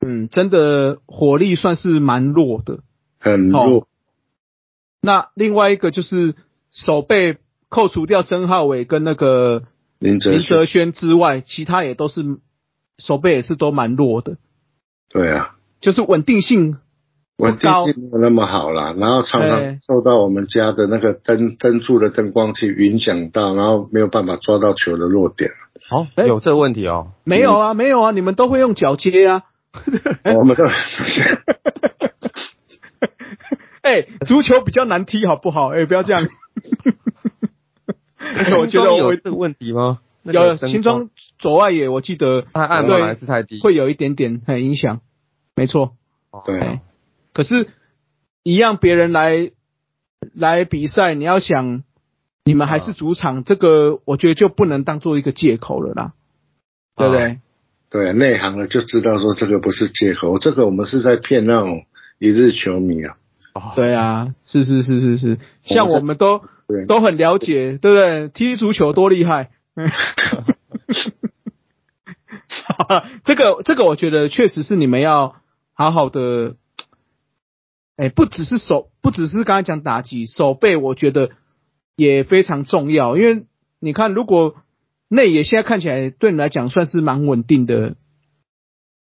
[0.00, 2.80] 嗯，真的火力算是蛮弱的。
[3.18, 3.86] 很弱，
[5.02, 6.34] 那另外一个就是
[6.72, 7.36] 手背
[7.68, 9.64] 扣除掉申浩伟跟那个
[9.98, 12.24] 林哲林哲轩，轩之外，其他也都是
[12.96, 14.38] 手背也是都蛮弱的，
[15.10, 16.78] 对啊，就是稳定性
[17.40, 17.86] 不稳定高。
[17.86, 25.50] 性没有那么好啦，然后常常受到我们家的那个灯灯柱的灯光去影响到，然后没有办法抓到球的落点。
[25.88, 27.08] 好、哎有这个问题哦。
[27.24, 29.42] 没有啊，没有啊，你们都会用脚接啊。
[30.36, 30.64] 我们都
[33.82, 35.68] 哎、足球比较难踢，好不好？
[35.74, 36.22] 哎、不要这样。
[38.60, 39.98] 我觉得我有这个问题吗？
[40.22, 42.98] 有新庄左外野，我记得太暗吗？
[43.06, 43.58] 还是太低？
[43.60, 45.00] 会有一点点很影响，
[45.56, 45.92] 没错。
[46.44, 46.82] 对哎，
[47.40, 47.68] 可是，
[48.42, 49.50] 一样别人来
[50.34, 51.84] 来比赛，你要想
[52.44, 56.12] 你们还是主场，这个我觉得就不能当做一个借口了啦，
[56.96, 57.38] 对不对？
[57.88, 61.86] 对内行的就知道说这个不是借口，这个我们是在骗那种
[62.18, 63.16] 一日球迷啊。
[63.54, 68.28] 哦对啊，是是是是是，像我们都对都很了解，对不对？
[68.28, 69.48] 踢足球多厉害。
[73.24, 75.36] 这 个 这个，我觉得确实是你们要
[75.72, 76.56] 好好的，
[77.96, 81.30] 哎，不只是手，不只是刚才讲打击，手背，我觉得
[81.96, 83.16] 也非常重要。
[83.16, 83.46] 因为
[83.78, 84.56] 你看，如果
[85.08, 87.96] 内野现在看起来对你来讲算是蛮稳定的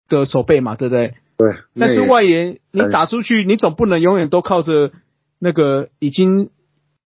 [0.08, 1.14] 的手背嘛，对不对？
[1.38, 4.92] 对，但是外野你打出去，你总不能永远都靠着
[5.38, 6.50] 那个已经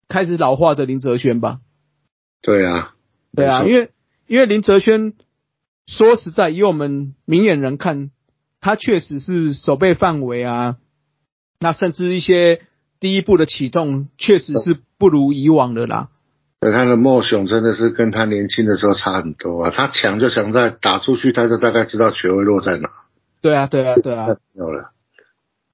[0.07, 1.59] 开始老化的林哲轩吧？
[2.41, 2.95] 对啊，
[3.35, 3.91] 对啊，因为
[4.27, 5.13] 因为林哲轩
[5.85, 8.09] 说实在，以我们明眼人看，
[8.61, 10.77] 他确实是手背范围啊，
[11.59, 12.61] 那甚至一些
[12.99, 16.09] 第一步的启动，确实是不如以往的啦。
[16.59, 19.71] 对他的梦想真的是跟他年轻的时候差很多啊。
[19.71, 22.89] 他强就强在打出去，他就大概知道球会落在哪。
[23.41, 24.27] 对啊，对啊，对啊。
[24.27, 24.91] 没有了，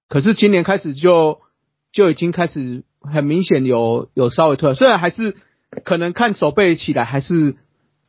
[0.09, 1.39] 可是今年开始就
[1.93, 5.35] 就已经开始很明显有有稍微退了，虽然还是
[5.85, 7.55] 可能看手背起来还是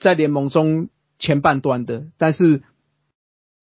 [0.01, 0.89] 在联盟中
[1.21, 2.63] 前半段的，但是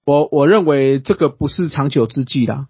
[0.06, 2.68] 我我认为这个不是长久之计啦，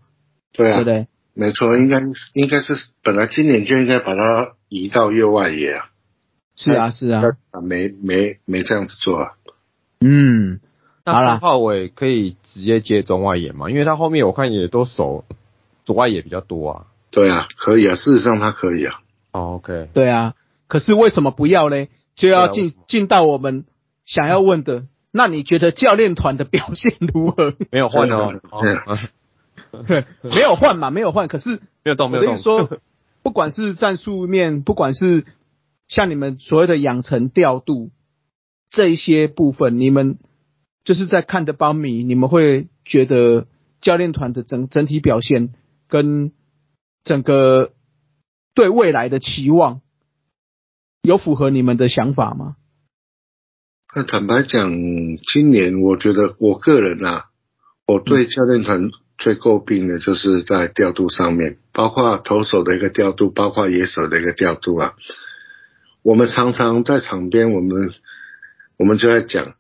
[0.54, 1.08] 对啊对不，对？
[1.40, 2.02] 没错，应该
[2.34, 5.86] 应该是本来今年就应该把它移到右外野啊。
[6.58, 9.32] 是啊，是啊，啊，没没没这样子做啊。
[10.02, 10.60] 嗯，
[11.06, 13.70] 那申浩伟可以直接接中外野嘛？
[13.70, 15.24] 因为他后面我看也都守
[15.86, 16.86] 左外野比较多啊。
[17.12, 19.00] 对啊，可以啊，事实上他可以啊。
[19.32, 20.34] 哦，OK，对啊。
[20.68, 21.88] 可是为什么不要嘞？
[22.16, 23.64] 就要进进到我们
[24.06, 27.54] 想要问的，那你觉得教练团的表现如何？
[27.72, 28.84] 没有换哦，哦对啊
[30.24, 32.38] 没有换嘛，没有换，可是没有动，没有动。
[32.38, 32.80] 说，
[33.24, 35.26] 不管是战术面，不管是
[35.88, 37.92] 像你们所谓的养成调度
[38.70, 40.18] 这一些部分，你们
[40.84, 43.48] 就是在看的邦米，你们会觉得
[43.82, 45.54] 教练团的整整体表现
[45.88, 46.32] 跟
[47.04, 47.74] 整个
[48.54, 49.82] 对未来的期望
[51.02, 52.56] 有符合你们的想法吗？
[53.96, 54.70] 那坦白讲，
[55.34, 57.30] 今年我觉得我个人啊，
[57.88, 64.94] 我对教练团最诟病的就是在调度上面，包括投手的一个调度，包括野手的一个调度啊。
[66.02, 67.92] 我们常常在场边，我们
[68.78, 69.56] 我们就在讲，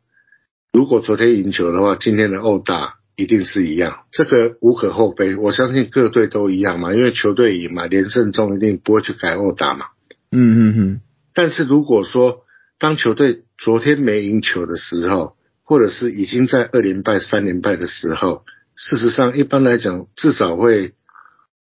[0.71, 5.35] 如果昨天赢球的话，今天的殴打一定是一样，这个无可厚非。
[5.35, 9.87] 我相信各队都一样嘛，因为球队赢嘛，连胜中一定不会去改殴打嘛。
[10.31, 11.01] 嗯嗯嗯，
[11.33, 12.43] 但是如果说
[12.79, 18.45] 当球队昨天没赢球的时候，或者是已经在二连败、三连败的时候，
[18.81, 20.93] 事实上一般来讲，至少会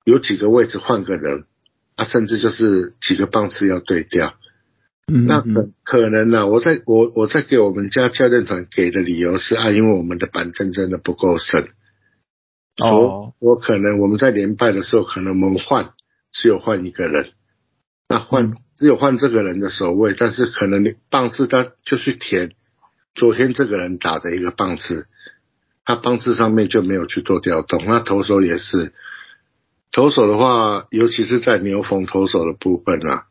[0.04, 1.46] 有几个位置换个人
[1.96, 4.34] 啊，甚至就是几个棒次要对调。
[5.08, 11.68] 嗯那嗯可可能呢、我在我我在给我们家教练团给的理由是啊，因为我们的板凳真的不够深。
[12.82, 15.92] 哦，我可能我们在连败的时候，可能我们换
[16.32, 17.34] 只有换一个人，
[18.10, 22.54] 那换只有换这个人的守卫，但是可能你棒次他就去填
[23.14, 25.08] 昨天这个人打的一个棒次，
[25.86, 27.82] 他棒次上面就没有去做调动。
[27.86, 28.92] 那投手也是，
[29.92, 33.28] 投手的话，尤其是在牛棚投手的部分啊，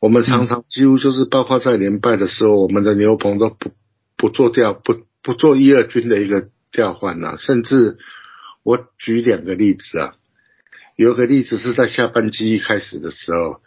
[0.00, 3.70] 我们常常几乎就是包括在连败的时候，我们的牛棚都不
[4.16, 7.98] 不做调不不做一二军的一个调换啊，甚至
[8.64, 10.14] 我举两个例子啊，
[10.96, 13.60] 有个例子是在下半季一开始的时候。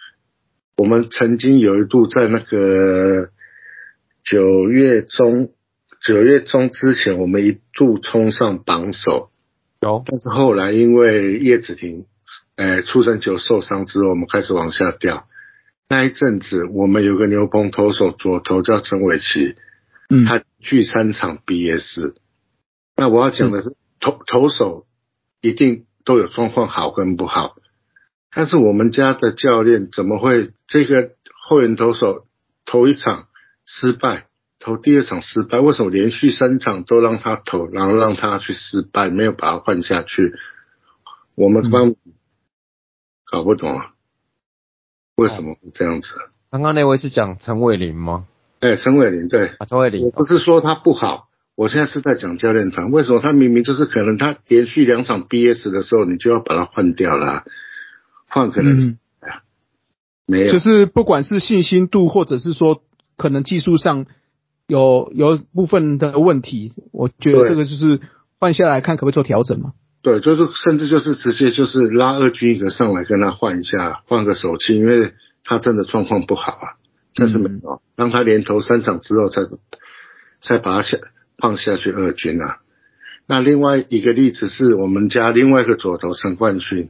[0.75, 3.29] 我们曾经有一度在那个
[4.25, 5.53] 九月中，
[6.03, 9.31] 九月中之前，我们一度冲上榜首。
[9.79, 12.05] 有，但是后来因为叶子婷，
[12.57, 15.27] 呃，出生球受伤之后，我们开始往下掉。
[15.87, 19.55] 那一阵子，我们有个牛棚投手左投叫陈伟奇，
[20.09, 22.15] 嗯，他去三场 BS。
[22.97, 24.85] 那我要讲的是，投投手
[25.39, 27.55] 一定都有状况好跟不好。
[28.35, 31.11] 但是我们家的教练怎么会这个
[31.41, 32.25] 后援投手
[32.65, 33.27] 头一场
[33.63, 34.27] 失败，
[34.63, 40.31] 投第二场失败，为什么连续三场都让他投，然后让他去失败，没有把他换下去？
[41.35, 41.95] 我们帮
[43.29, 43.91] 搞不懂啊，
[45.17, 46.07] 为什么会这样子？
[46.49, 48.25] 刚刚那位是讲陈伟林吗？
[48.61, 57.43] 哎，陈伟林对，啊，陈伟林，我不是说他不好，我现在是在讲教练团，为什么他明明就是可能他连续两场 BS 的时候，你就要把他换掉了？
[58.29, 59.41] 换可能，嗯哎呀，
[60.25, 62.81] 没有，就是不管是信心度，或者是说
[63.17, 64.05] 可能技术上
[64.67, 67.99] 有有部分的问题，我觉得对这个就是
[68.39, 69.73] 换下来看可不可以做调整嘛。
[70.01, 76.77] 对，就是甚至就是直接就是拉二军一个上来跟他换一下，换个手气，因为他真的状况不好啊。
[77.15, 79.41] 但是没有，让他连投三场之后才
[80.41, 80.97] 才把他下
[81.37, 82.57] 放下去二军啊。
[83.27, 86.89] 那另外一个例子是我们家另外一个左投陈冠勋，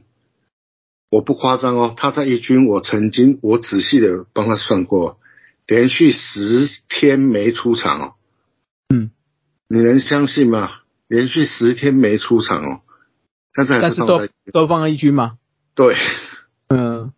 [1.10, 5.18] 我不夸张哦，他在一军我曾经我仔细的帮他算过，
[5.66, 8.14] 连续十天没出场哦。
[8.88, 9.10] 嗯，
[9.68, 10.70] 你能相信吗？
[11.06, 12.80] 连续十天没出场哦，
[13.54, 15.38] 但是还但是都是放在都放在一军吗。
[15.74, 15.94] 对。
[16.68, 17.12] 嗯，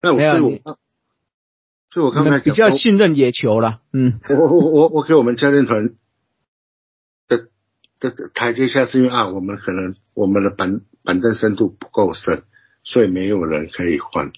[0.00, 0.78] 那我所以我刚
[1.90, 3.80] 所以我刚才比较信任野球了。
[3.92, 5.90] 嗯我我我我给我们教练团
[7.28, 7.48] 的
[8.00, 12.44] 的的台阶下，是因为啊，我们可能我们的板板凳深度不够深，
[12.82, 14.32] 所以没有人可以换。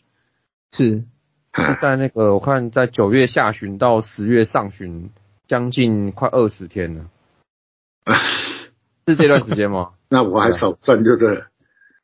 [0.73, 1.05] 是
[1.54, 5.10] 啊， 在那个我看在九月下旬到十月上旬，
[5.48, 7.04] 将近快二十天了，
[9.06, 9.90] 是这段时间吗？
[10.10, 11.44] 那我还少赚，对不对？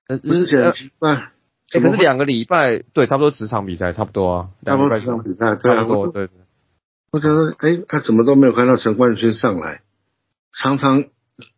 [0.08, 1.28] 呃，不是呃很奇怪，欸
[1.70, 1.92] 怎么会？
[1.92, 6.36] 可是两个礼拜，对，差不多十场比赛，差不多啊，差不多十场比赛，对啊，差不多，我对对。
[7.12, 9.82] 我觉得，哎，他怎么都没有看到陈冠勋上来，
[10.52, 11.04] 常常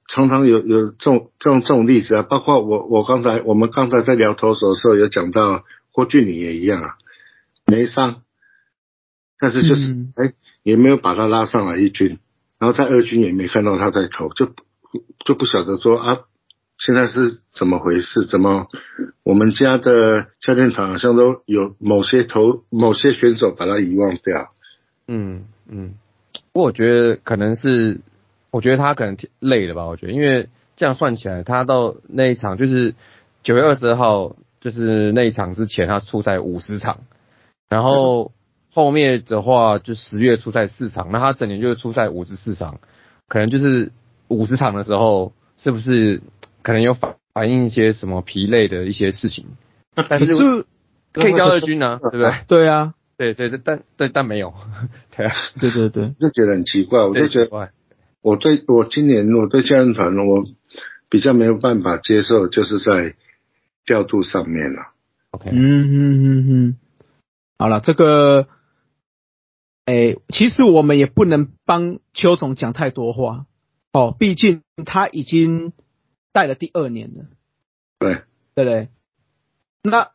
[0.09, 6.97] 常常有有这种这种这种例子啊，包括我我刚才我们刚才在聊投手的时候有讲到郭俊霖也一样啊，
[7.73, 8.23] 没上，
[9.41, 12.19] 但是就是嗯哎、也没有把他拉上来一军，
[12.61, 14.53] 然后在二军也没看到他在投，就
[15.25, 16.21] 就不晓得说啊，
[16.77, 18.27] 现在是怎么回事？
[18.27, 18.67] 怎么
[19.25, 24.51] 我们家的教练团好像都有某些投某些选手把他遗忘掉？
[25.09, 25.95] 嗯嗯，
[26.53, 28.01] 不过我觉得可能是，
[28.51, 29.87] 我觉得他可能挺累了吧？
[29.87, 32.95] 我觉得，因为这样算起来，他到那一场就是
[33.43, 37.01] 九月二十二号，就是那一场之前，他出赛五十场，
[37.73, 38.33] 然后
[38.71, 42.81] 后面的话就十月出赛四场，那他整年就是出赛五十四场，
[43.29, 43.93] 可能就是
[44.29, 46.21] 五十场的时候，是不是
[46.63, 49.47] 可能有反反映一些什么疲累的一些事情？
[50.09, 50.67] 但是可是
[51.15, 52.33] 可以交二军啊，对不对？
[52.47, 54.53] 对啊，对对对，但对但没有，
[55.17, 57.71] 对啊，对对对，就觉得很奇怪，我就觉得
[58.21, 60.45] 我对我今年我对教练团我
[61.09, 63.15] 比较没有办法接受，就是在
[63.87, 64.93] 调度上面了。
[65.31, 66.77] OK，嗯嗯嗯嗯，
[67.63, 68.49] 好了，这个，
[69.85, 73.47] 哎，其实我们也不能帮邱总讲太多话
[73.93, 75.73] 哦，毕竟他已经
[76.33, 77.27] 带了第二年了，
[78.01, 78.23] 对，
[78.57, 78.89] 对不对？
[79.85, 80.11] 那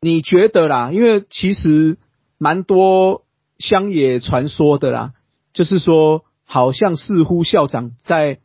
[0.00, 0.90] 你觉得啦？
[0.90, 1.96] 因为其实
[2.38, 3.24] 蛮多
[3.58, 5.12] 乡野传说的啦，
[5.52, 8.40] 就是说，好像似乎校长在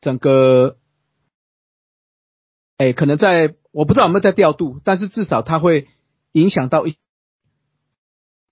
[0.00, 0.78] 整个，
[2.76, 5.86] 哎，可能在我不知道有没有在调度，但是至少他会
[6.32, 6.96] 影响到一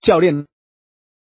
[0.03, 0.45] 教练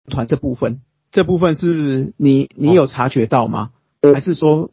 [0.10, 3.72] 团这部分，这部分是你你有察觉到吗？
[4.14, 4.72] 还是说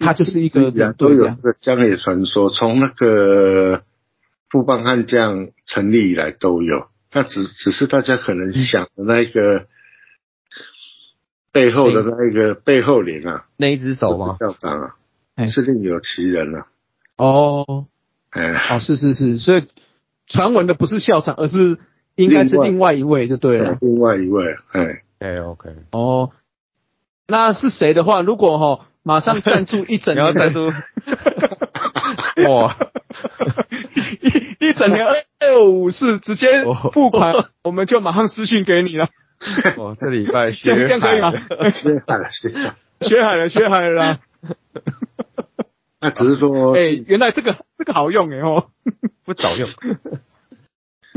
[0.00, 1.36] 他就是一个两都有这队这样？
[1.40, 3.84] 个江野传说，从那个
[4.50, 9.68] 富邦悍将成立以来都有，那只只是大家可能想的那个
[11.52, 14.36] 背后的那一个背后灵啊，那一只手吗？
[14.40, 14.96] 校长啊
[15.36, 16.66] 哎，是另有其人啊，
[17.18, 17.86] 哦
[18.30, 19.68] 哎，哦，是是是，所以
[20.26, 21.78] 传闻的不是校长，而是
[22.16, 23.78] 应该是另外一位就对了。
[23.80, 26.30] 另外一位，哎，OK OK，哦，
[27.28, 30.66] 那是谁的话，如果哈、马上赞助一整 你要年的赞助
[32.50, 32.76] 哇，
[34.20, 35.06] 一一整年
[35.40, 39.08] 二五四直接哦付款， 我们就马上私信给你了。
[39.76, 41.32] 哦，这礼拜这样这样可以吗？
[41.70, 42.76] 学海了，学海。
[43.00, 44.18] 学海了，学海了。
[46.00, 48.68] 那只是说，哎、原来这个这个好用哎哦。
[49.24, 49.68] 不早用，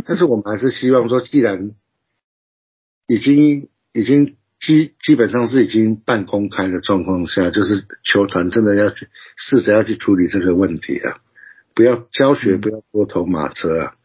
[0.06, 1.72] 但是我们还是希望说，既然
[3.08, 11.20] 已经已经基基本上是已经半公开的状况下，就是球团真的要去试着要去处理这个问题啊，
[11.74, 13.96] 不要教学，嗯不要多头马车啊。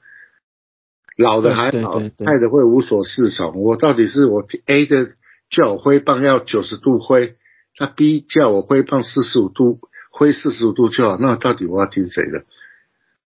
[1.16, 3.62] 老的还好，对对对菜的会无所适从。
[3.62, 5.12] 我到底是我 A 的
[5.48, 7.36] 叫我挥棒要九十度挥，
[7.78, 9.80] 那 B 叫我挥棒四十五度
[10.10, 12.44] 挥四十五度就好，那到底我要听谁的？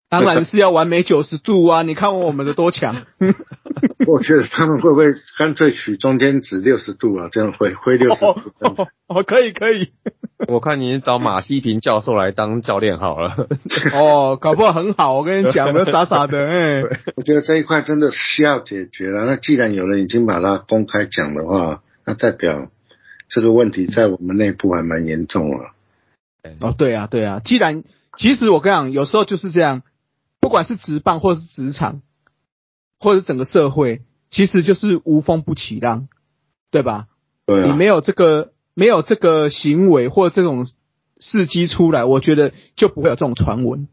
[0.07, 1.81] 当然是要完美九十度啊！
[1.81, 3.05] 你看我们的多强。
[4.07, 7.27] 我觉得他们会不会干脆取中间值六十度啊？
[7.31, 9.91] 这样会会六十哦度哦哦，可以可以。
[10.47, 13.47] 我看你找马西平教授来当教练好了。
[13.93, 16.81] 哦，搞不好很好，我跟你讲，我傻傻的，哎、
[17.15, 19.25] 我觉得这一块真的需要解决了。
[19.25, 22.69] 那既然有人已经把它公开讲的话，那代表
[23.27, 25.71] 这个问题在我们内部还蛮严重了。
[26.61, 27.41] 哦，对啊，对啊。
[27.43, 27.83] 既然
[28.17, 29.81] 其实我跟你讲，有时候就是这样，
[30.45, 32.03] 不管是职棒或是职场，
[32.99, 36.07] 或者是整个社会，其实就是无风不起浪，
[36.69, 37.07] 对吧？
[37.47, 40.67] 对啊，你没有这个没有这个行为或这种
[41.19, 43.87] 事迹出来，我觉得就不会有这种传闻。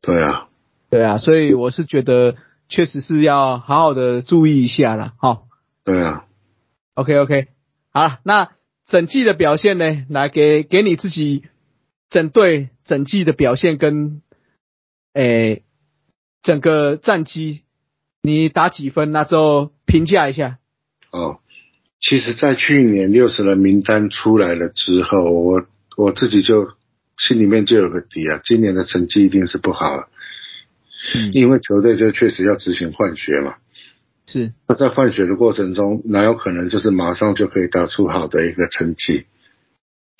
[0.00, 0.48] 对啊，
[0.90, 2.34] 对啊，所以我是觉得
[2.68, 5.14] 确实是要好好的注意一下啦。
[5.18, 5.42] 哈
[5.84, 6.24] 对啊。
[6.94, 7.46] ，OK OK，
[7.92, 8.50] 好了，那
[8.86, 10.04] 整季的表现呢？
[10.08, 11.44] 来给给你自己
[12.10, 14.20] 整队整季的表现跟
[15.12, 15.62] 诶、
[16.42, 17.62] 整个战绩，
[18.22, 19.12] 你打几分？
[19.12, 20.58] 那之后评价一下。
[21.10, 21.40] 哦，
[22.00, 25.66] 其实，在去年六十人名单出来了之后，我
[25.96, 26.68] 我自己就
[27.16, 30.08] 心里面就有个底啊，今年的成绩一定是不好了，
[31.14, 33.56] 嗯因为球队就确实要执行换血嘛。
[34.26, 39.26] 是，那在换血的过程中，哪有可能就是马上就可以打出好的一个成绩？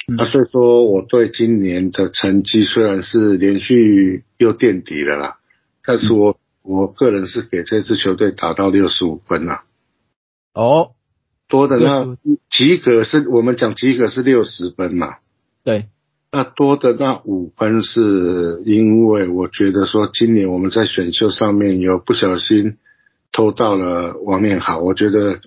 [0.09, 5.39] 嗯那所以说，我对今年的成绩虽然是连续又垫底了啦，
[5.85, 9.64] 但是我我个人是给这支球队打到六十五分啦。
[10.55, 10.93] 哦，
[11.49, 12.16] 多的那
[12.51, 15.16] 及格是我们讲及格是六十分嘛，
[15.64, 15.89] 对，
[16.30, 22.78] 那多的那五分是因为我觉得说今年我们在选秀上面有不小心
[23.33, 25.41] 偷到了王念好，我觉得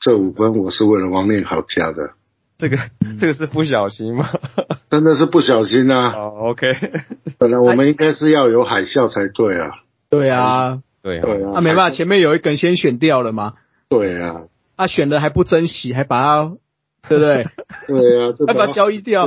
[0.00, 2.14] 这五分我是为了王念好加的，
[2.58, 2.78] 这个
[3.20, 4.30] 这个是不小心吗？
[4.90, 6.12] 真的是不小心啊！
[6.14, 6.74] 哦，OK，
[7.38, 9.70] 本来我们应该是要有海啸才对啊，
[10.10, 13.54] 对啊，对对啊，那、没办法，前面有一根先选掉了嘛，
[13.88, 14.44] 对啊，
[14.76, 16.52] 他、选了还不珍惜，还把它，
[17.08, 17.46] 对不对？
[17.88, 19.26] 对啊，就还把它交易掉。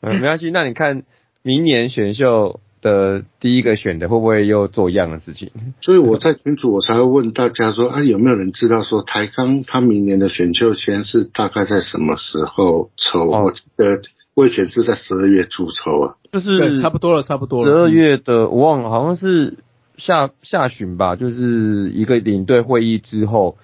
[0.00, 0.50] 嗯，没关系。
[0.50, 1.04] 那你看
[1.42, 5.50] 明年选秀的第一个选的会不会又做一样的事情？
[5.82, 13.28] 所以我在群组我才会问大家说，啊，有没有人知道说台钢他明年的选秀签是大概在什么时候抽？
[13.32, 14.02] 哦我记得
[14.34, 16.14] 魏选是在十二月初抽啊。
[16.30, 17.70] 就是，差不多了，差不多了。
[17.70, 19.54] 十二月的，我忘了，好像是
[19.96, 23.56] 下下旬吧，就是一个领队会议之后，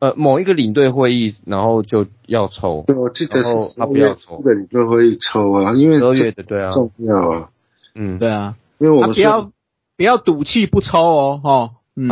[0.00, 7.48] 呃，某一个领队会议，然后就要抽对，我记得是他十二月不要抽初的领队会议抽啊，因为十二月的，对啊，重要啊，
[7.94, 9.50] 嗯，对啊，因为我们啊不要
[9.96, 12.08] 不要赌气不抽哦，哦，嗯，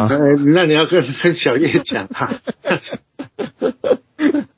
[0.54, 2.40] 那你要跟跟小叶讲哈。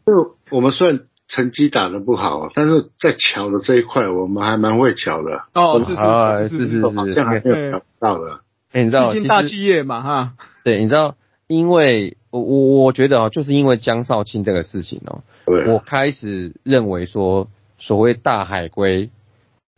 [0.07, 6.89] 就我们虽然成绩打得不好啊，但是在巧的这一块，我们还蛮会巧的，哦，是是是是是是。
[6.91, 8.41] 好像还没有巧到的。
[8.73, 10.33] 哎、你知道，毕竟大企业嘛，哈，
[10.65, 17.49] 对，你知道，因为我我我觉得啊，就是因为江少庆这个事情哦、对，我开始认为说，
[17.79, 19.11] 所谓大海龟，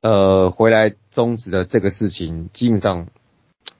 [0.02, 3.08] 呃，回来终止的这个事情，基本上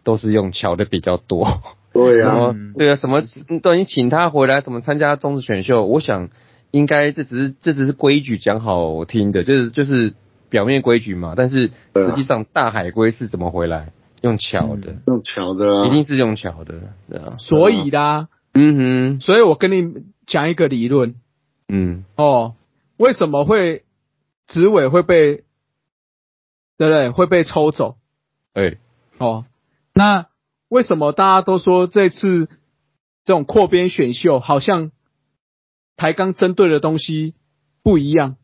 [0.05, 1.61] 都是用巧的比较多。
[1.93, 3.23] 对啊，对啊，什么
[3.63, 5.85] 都你请他回来，怎么参加中职选秀？
[5.87, 6.29] 我想
[6.71, 10.15] 应该这只是这只是规矩讲好听的，就是就是
[10.49, 11.35] 表面规矩嘛。
[11.37, 13.93] 但是实际上大海龟是怎么回来？
[14.23, 17.37] 用巧的，用巧的啊，一定是用巧的，对啊。
[17.39, 18.77] 所以啦，嗯
[19.17, 19.95] 哼，所以我跟你
[20.27, 21.15] 讲一个理论
[21.71, 22.55] 嗯，哦，
[22.99, 23.83] 为什么会
[24.47, 25.45] 执委会被，
[26.81, 27.11] 对不对？
[27.11, 27.97] 会被抽走
[28.55, 28.79] 哎、
[29.19, 29.45] 哦？
[29.93, 30.29] 那
[30.71, 32.47] 为什么大家都说这次
[33.27, 34.91] 这种扩编选秀好像
[35.95, 37.35] 台钢针对的东西
[37.83, 38.37] 不一样？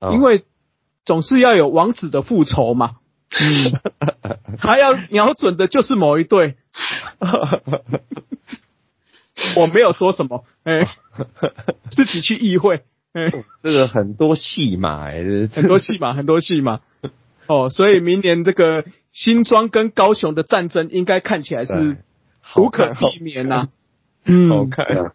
[0.00, 0.44] 哦因为
[1.04, 2.96] 总是要有王子的复仇嘛。
[3.30, 3.80] 嗯，
[4.58, 6.56] 他要瞄准的就是某一队，
[9.56, 10.88] 我没有说什么，哎、
[11.94, 12.82] 自己去意会，
[13.12, 13.30] 哎、
[13.62, 16.80] 这个很多戏嘛、欸，很多戏嘛，很多戏码。
[17.46, 21.98] 哦，所以明年这个新庄跟高雄的战争，应该看起来是
[22.56, 23.68] 无可避免呐、
[24.24, 24.86] 嗯，好看。
[24.86, 25.12] 啊，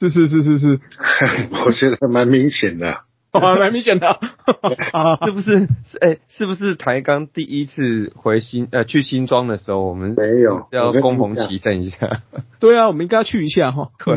[0.00, 0.80] 是是是是是，
[1.66, 3.02] 我觉得蛮明显的。
[3.32, 4.08] 哦，蛮明显的。
[4.92, 5.66] 啊是不是？
[5.86, 12.22] 是哎、是不是台钢第一次回新呃去新庄的时候，我们没有要我跟你攻逢讲其胜一下？
[12.60, 13.90] 对啊，我们应该要去一下哈。
[14.04, 14.14] 对，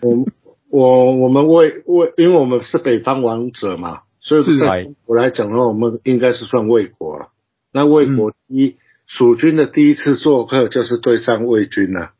[0.00, 0.24] 我
[0.70, 7.28] 我我们为为，因为我们是北方王者嘛，所以是在我来讲的话，我们应该是算魏国啊。
[7.72, 12.12] 那魏国一蜀军的第一次做客就是对上魏军了、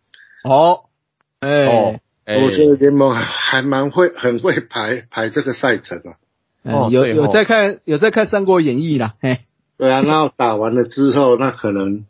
[0.45, 0.85] 哦，
[1.41, 6.17] 哎、哦，哎、我觉得联盟还蛮会， 很会排排这个赛程啊。
[6.65, 9.47] 哦有有在看有在看《三国演义》啦，哎，
[9.79, 12.07] 对啊，那打完了之后，那可能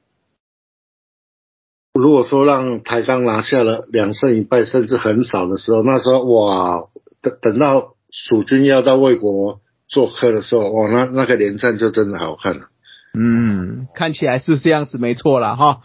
[1.94, 6.84] 如果说让台钢拿下了两胜一败，甚至很少的时候，那时候哇，
[7.22, 9.61] 等等到蜀军要到魏国
[9.92, 12.70] 做客的时候，哇，那那个连战就真的好看了。
[13.12, 15.82] 嗯，看起来是这样子，没错了哈。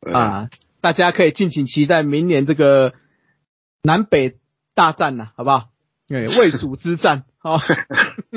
[0.00, 0.48] 对啊，
[0.80, 2.94] 大家可以敬请期待明年这个
[3.82, 4.38] 南北
[4.74, 5.68] 大战呐、好不好？
[6.08, 7.58] 对， 魏蜀之战，好。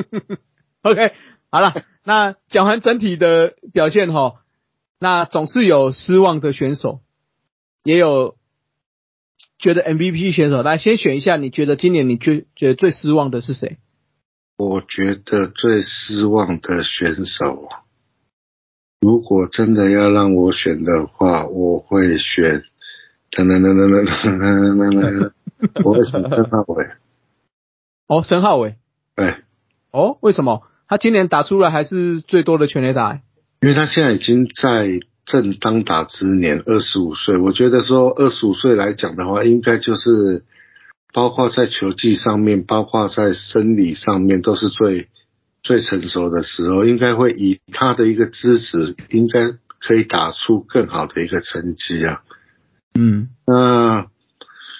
[0.83, 1.13] OK，
[1.49, 4.41] 好了，那讲完整体的表现哈，
[4.99, 6.99] 那总是有失望的选手，
[7.85, 8.35] 也有
[9.57, 10.61] 觉得 MVP 选手。
[10.63, 13.77] 来，先选一下，你觉得今年你觉觉得最失望的是谁？
[14.57, 17.69] 我觉得最失望的选手，
[19.01, 22.63] 如果真的要让我选的话，我会选，
[23.31, 25.31] 噔噔噔噔噔噔噔噔噔，
[25.83, 26.85] 我会选伟。
[28.07, 28.75] 哦，申浩伟。
[29.15, 29.37] 对，
[29.91, 30.61] 哦，为什么？
[30.87, 33.21] 他今年打出来还是最多的全垒打、欸？
[33.61, 34.87] 因为他现在已经在
[35.25, 37.37] 正当打之年，二十五岁。
[37.37, 40.43] 我觉得说二十五岁来讲的话，应该就是
[41.13, 45.07] 包括在球技上面，包括在生理上面，都是最
[45.61, 46.83] 最成熟的时候。
[46.83, 52.23] 应该会以他的一个资质，应该可以打出更好的一个成绩啊。
[52.95, 54.07] 嗯，那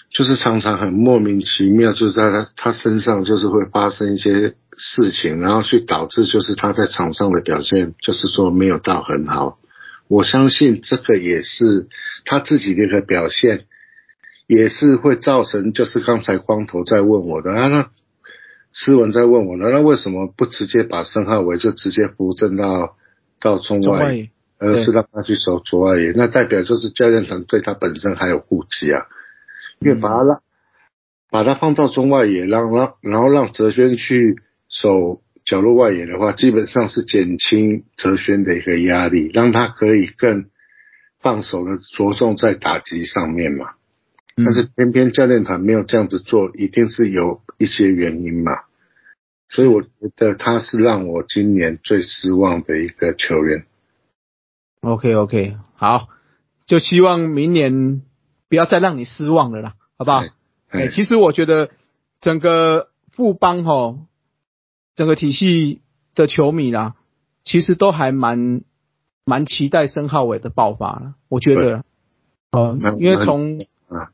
[0.09, 9.59] 就是常常很莫名其妙，就是在他他身上就是会发生一些事情，然后去导致就是他在场上的表现，就是说没有到很好。
[10.07, 11.87] 我相信这个也是
[12.25, 13.65] 他自己的一个表现，
[14.53, 17.89] 也是会造成就是刚才光头在问我的啊，那
[18.71, 22.95] 思文在问我的，那为什么不直接把申浩伟就直接扶正到
[23.39, 24.29] 到中外
[24.59, 29.05] 而是让他去守左外野，那代表就是教练团对他本身还有顾忌啊，
[29.79, 30.41] 因为把他让
[31.29, 34.37] 把他放到中外野，让让然后让哲轩去
[34.69, 40.45] 守角落外野的话，基本上是减轻哲轩的一个压力，让他可以更
[41.19, 43.71] 放手的着重在打击上面嘛。
[44.35, 48.53] 嗯但是偏偏教练团没有这样子做，一定是有一些原因嘛。
[49.49, 53.67] 所以我觉得他是让我今年最失望的一个球员。
[54.81, 56.07] OK OK，好，
[56.65, 58.01] 就希望明年
[58.49, 60.21] 不要再让你失望了啦，好不好？
[60.21, 60.31] 哎、
[60.69, 61.69] 哎其实我觉得
[62.19, 63.99] 整个富邦哈，
[64.95, 65.81] 整个体系
[66.15, 66.95] 的球迷啦，
[67.43, 68.63] 其实都还蛮
[69.23, 71.13] 蛮期待申浩伟的爆发了。
[71.29, 71.85] 我觉得，
[72.51, 74.09] 呃，因为从啊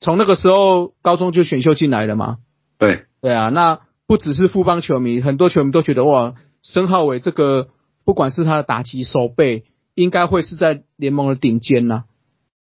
[0.00, 2.38] 从那个时候高中就选秀进来了嘛，
[2.78, 7.68] 对，对啊，那不只是富邦球迷，很多球迷都觉得哇，申浩伟这个
[8.04, 12.04] 不管是他的打击手背，应该会是在联盟的顶尖呐、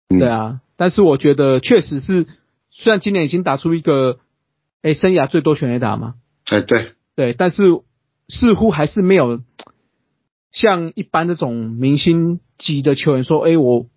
[0.10, 0.20] 嗯。
[0.20, 2.26] 对啊，但是我觉得确实是，
[2.72, 4.20] 虽然今年已经打出一个，
[4.82, 6.16] 哎，生涯最多全垒打嘛，
[6.50, 7.64] 哎对，对，但是
[8.30, 9.42] 似乎还是没有
[10.52, 13.88] 像一般这种明星级的球员说，哎，我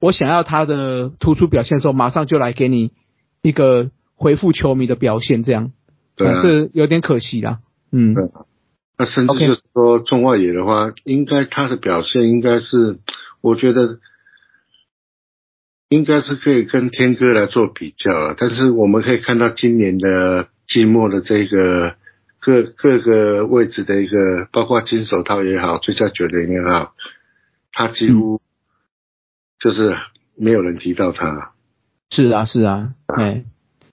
[0.00, 2.92] 我想要他的突出表现的时候，马上就来给你
[3.42, 5.72] 一个回复球迷的表现，这样，
[6.16, 6.40] 对啊。
[6.40, 8.24] 是有点可惜啦，嗯，对
[8.96, 12.98] 那甚至就是说中外野的话，应该他的表现应该是，
[13.40, 14.00] 我觉得
[15.88, 18.34] 应该是可以跟天哥来做比较了。
[18.36, 21.94] 但是我们可以看到今年的季末的这个
[22.40, 26.94] 各各个位置的一个，包括金手套也好，最佳球员也好，
[27.72, 28.40] 他几乎
[29.60, 29.96] 就是
[30.36, 31.52] 没有人提到他。
[32.10, 33.44] 是啊，是啊，哎，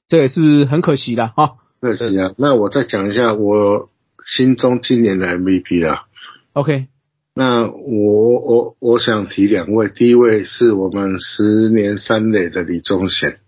[0.08, 1.58] 这也是很可惜的哈。
[1.82, 3.90] 可惜啊，那我再讲一下我
[4.24, 6.06] 心中今年的 MVP 啦。
[6.54, 6.88] OK，
[7.34, 13.40] 那我我我想提两位，第一位是我们十年三垒的李宗贤，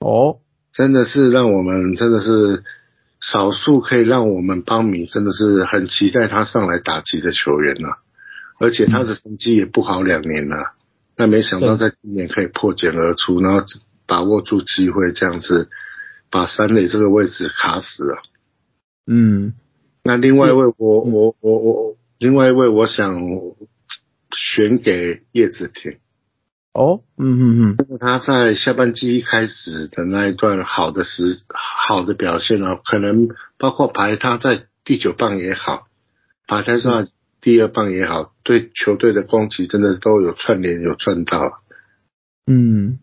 [0.00, 0.38] 哦，
[0.72, 2.64] 真的是让我们真的是
[3.20, 7.88] 少数可以让我们邦迷真的是很期待他上来打击的球员呐、
[8.58, 10.74] 而且他的成绩也不好两年了、
[11.20, 13.62] 那没想到在今年可以破茧而出，然后
[14.06, 15.68] 把握住机会，这样子
[16.30, 18.22] 把三垒这个位置卡死了。
[19.06, 19.52] 嗯，
[20.02, 23.20] 那另外一位我我我我另外一位我想
[24.34, 25.98] 选给叶子婷，
[26.72, 31.42] 哦，嗯嗯嗯，因为他在下半季一开始的那一段好的时
[31.86, 35.86] 好的表现啊，可能包括排他在第九棒也好，
[36.46, 37.08] 排他在
[37.40, 41.62] 第二棒也好，对球队的攻击真的都有串联有串到。
[42.46, 42.98] 嗯，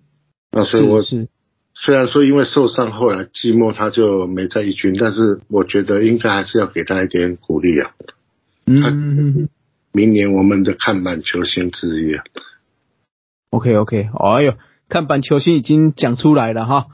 [0.52, 1.30] 那所以我是是，
[1.74, 7.92] 虽然说因为受伤，后来季末他就没在一军，但是我觉得应该还是要给他一点鼓励啊。
[8.66, 9.50] 嗯嗯嗯嗯
[9.94, 12.24] 明年我们的看板球星之一啊。
[13.50, 14.54] ，OK OK，哎呦，
[14.90, 16.88] 看板球星已经讲出来了哈。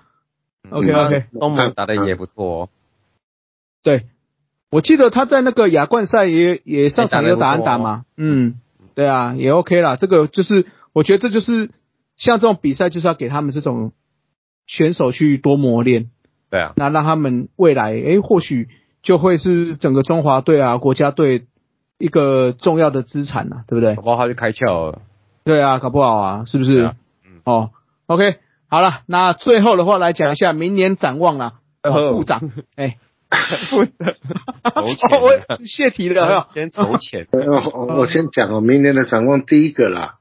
[0.69, 2.69] OK OK，东盟打的也不错哦。
[3.81, 4.05] 对，
[4.73, 8.55] 我记得他在那个亚冠赛也也上场有打安打嘛，嗯，
[8.95, 9.95] 对啊，也 OK 啦。
[9.95, 11.69] 这个就是我觉得这就是
[12.17, 13.91] 像这种比赛，就是要给他们这种
[14.65, 16.09] 选手去多磨练，
[16.49, 18.67] 对啊，那让他们未来诶或许
[19.03, 21.45] 就会是整个中华队啊国家队
[21.99, 24.01] 一个重要的资产啊，对不对搞？
[24.01, 25.01] 不好他就开窍了。
[25.43, 26.77] 对啊，搞不好啊，是不是？
[26.79, 26.95] 啊
[27.25, 27.69] 嗯哦
[28.07, 31.59] ，OK，好了，那最后的话来讲一下明年展望啦。
[31.83, 32.97] 哦哦部长，哎，
[33.69, 34.15] 负责
[34.75, 34.85] 哦，
[35.21, 37.27] 我谢题了，先筹钱。
[37.31, 40.19] 呃我我先讲我，明年的展望第一个啦，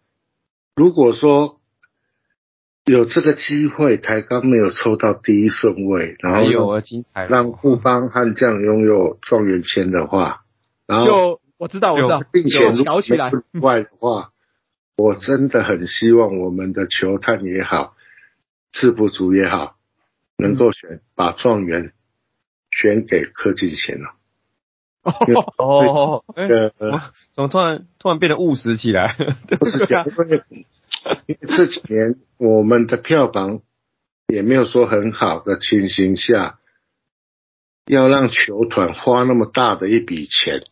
[0.75, 1.61] 如果说
[2.85, 10.43] 有这个机会，台钢没有抽到第一顺位，然后有啊，精彩让富邦悍将拥有状元签的话，
[10.87, 14.31] 然后就我知道，我知道，并且就挑起来，如果外的话，
[14.97, 17.95] 我真的很希望我们的球探也好，
[18.73, 19.77] 制服组也好，
[20.37, 21.93] 能够选把状元
[22.73, 24.15] 选给柯敬贤了。
[25.59, 26.73] 哦，哎，呃，
[27.35, 29.17] 怎么突然突然变得务实起来？
[29.61, 30.45] 不是讲，因为
[31.27, 33.61] 因为这几年我们的票房
[34.29, 36.59] 也没有说很好的情形下，
[37.87, 40.63] 要让球团花那么大的一笔钱，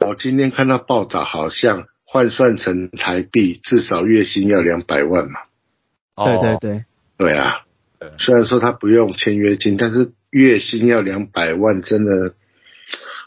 [0.00, 5.40] 我今天看到报道，好像换算成台币至少月薪要两百万嘛。
[6.24, 6.84] 对对哦，对，
[7.16, 7.64] 对啊
[8.00, 12.34] 对，虽然说他不用签约金，但是月薪要两百万，真的，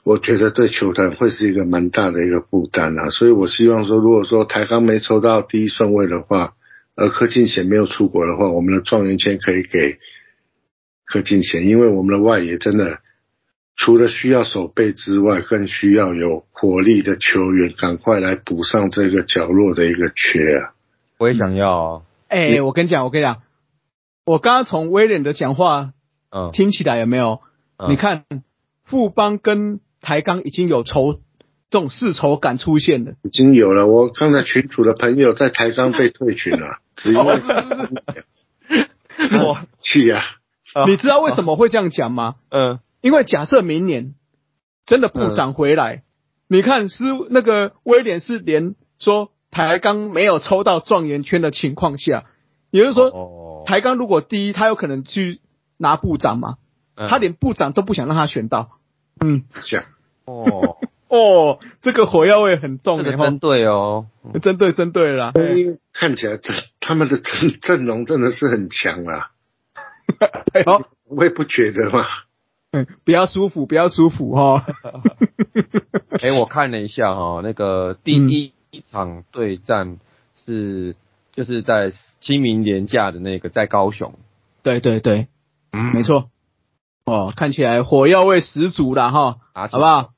[0.03, 3.09] 我觉得对球团会是一个蛮大的一个负担啊。
[3.09, 6.53] 所以我希望说，如果说台钢没抽到第一顺位的话，
[6.95, 9.99] 而柯敬贤没有出国的话，我们的状元签可以给
[11.05, 12.99] 柯敬贤，因为我们的外野真的
[13.75, 20.73] 除了需要守备之外，更需要有活力的球员，赶快来补上这个角落的一个缺啊。
[21.17, 22.03] 我也想要哦。
[22.27, 23.41] 哎，我跟你讲，我跟你讲，
[24.25, 25.93] 我刚刚从威廉的讲话
[26.33, 27.41] 嗯，听起来有没有？
[27.77, 28.23] 嗯你看
[28.83, 31.13] 富邦跟台钢已经有仇
[31.69, 33.13] 这种世仇感出现了。
[33.23, 37.39] 已经有了，我刚才群主的朋友在台钢被退群了， 只因为
[39.45, 40.21] 我，气啊！
[40.87, 42.35] 你知道为什么会这样讲吗？
[42.49, 44.13] 嗯，因为假设明年
[44.85, 46.03] 真的部长回来，
[46.47, 52.25] 你看是那个威廉是连说台钢没有抽到状元圈的情况下，
[52.69, 55.41] 也就是说哦，台钢如果第一，他有可能去
[55.83, 56.55] 拿部长嘛，
[56.95, 57.07] 嗯。
[57.07, 58.79] 他连部长都不想让他选到。
[59.19, 59.83] 嗯，想
[60.25, 60.77] 哦，
[61.07, 64.07] 哦，这个火药味很重的这个针对哦，
[64.41, 65.33] 针对针对了啦。
[65.93, 69.29] 看起来阵他们的阵阵容真的是很强啊，
[70.53, 72.05] 哎呦，我也不觉得嘛。
[72.71, 74.65] 嗯比较舒服，比较舒服哈。
[76.19, 78.29] 哎，我看了一下哈，那个第嗯。
[78.29, 79.99] 一场对战
[80.47, 80.95] 是
[81.31, 84.15] 就是在清明年假的那个在高雄，
[84.63, 85.27] 对对对，
[85.73, 86.29] 嗯没，错。
[87.05, 90.13] 哦，看起来火药味十足了哈，好不好？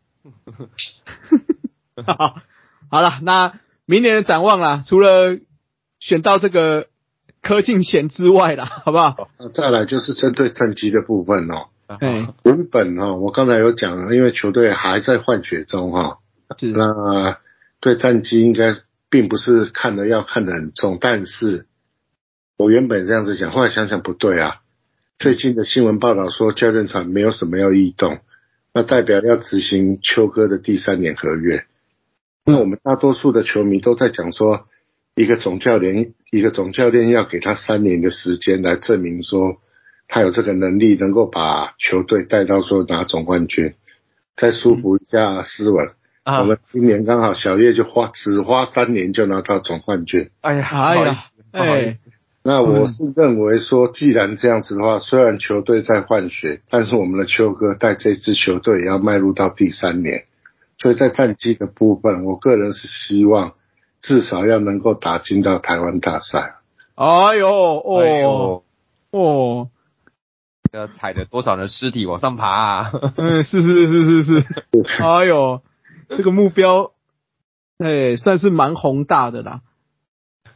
[2.05, 2.35] 好，
[2.91, 5.39] 好了，那明年的展望啦，除了
[5.99, 6.87] 选到这个
[7.41, 9.29] 柯敬贤之外啦，好不好？
[9.39, 11.69] 那再来就是针对战绩的部分哦。
[11.87, 16.19] 嗯，原本哦，我刚才有讲，因为球队还在换血中哈、
[16.57, 17.37] 是，那
[17.79, 18.75] 对战绩应该
[19.09, 21.67] 并不是看的要看得很重，但是
[22.57, 24.61] 我原本这样子讲，后来想想不对啊。
[25.17, 28.19] 最近的新闻报道说，教练团没有什么要异动，
[28.73, 31.63] 那代表要执行秋哥的第三年合约。
[32.45, 34.67] 那我们大多数的球迷都在讲说，
[35.15, 39.61] 一个总教练，一个总教练要给他三年的时间来证明说
[40.07, 43.73] 他有这个能力，能够把球队带到说拿总冠军。
[44.35, 45.91] 再舒服一下斯文，
[46.23, 50.29] 啊我们今年刚好小叶就花只花三年就拿到总冠军。
[50.41, 52.14] 哎呀，哎呀，不好意思哎，
[52.47, 60.25] 那我是认为说，既然这样子的话，虽然球队在换血，但是我们的秋哥带这支球队也要迈入到第三年，
[60.77, 63.53] 所以在战绩的部分，我个人是希望
[63.99, 66.57] 至少要能够打进到台湾大赛。
[66.93, 68.61] 哎呦哎哦
[69.11, 69.69] 呦，哦，
[70.71, 72.91] 要踩着多少人尸体往上爬啊！
[73.17, 74.45] 嗯， 是是是是是，
[75.03, 75.63] 哎呦，
[76.09, 76.91] 这个目标，
[77.79, 79.61] 哎，算是蛮宏大的啦。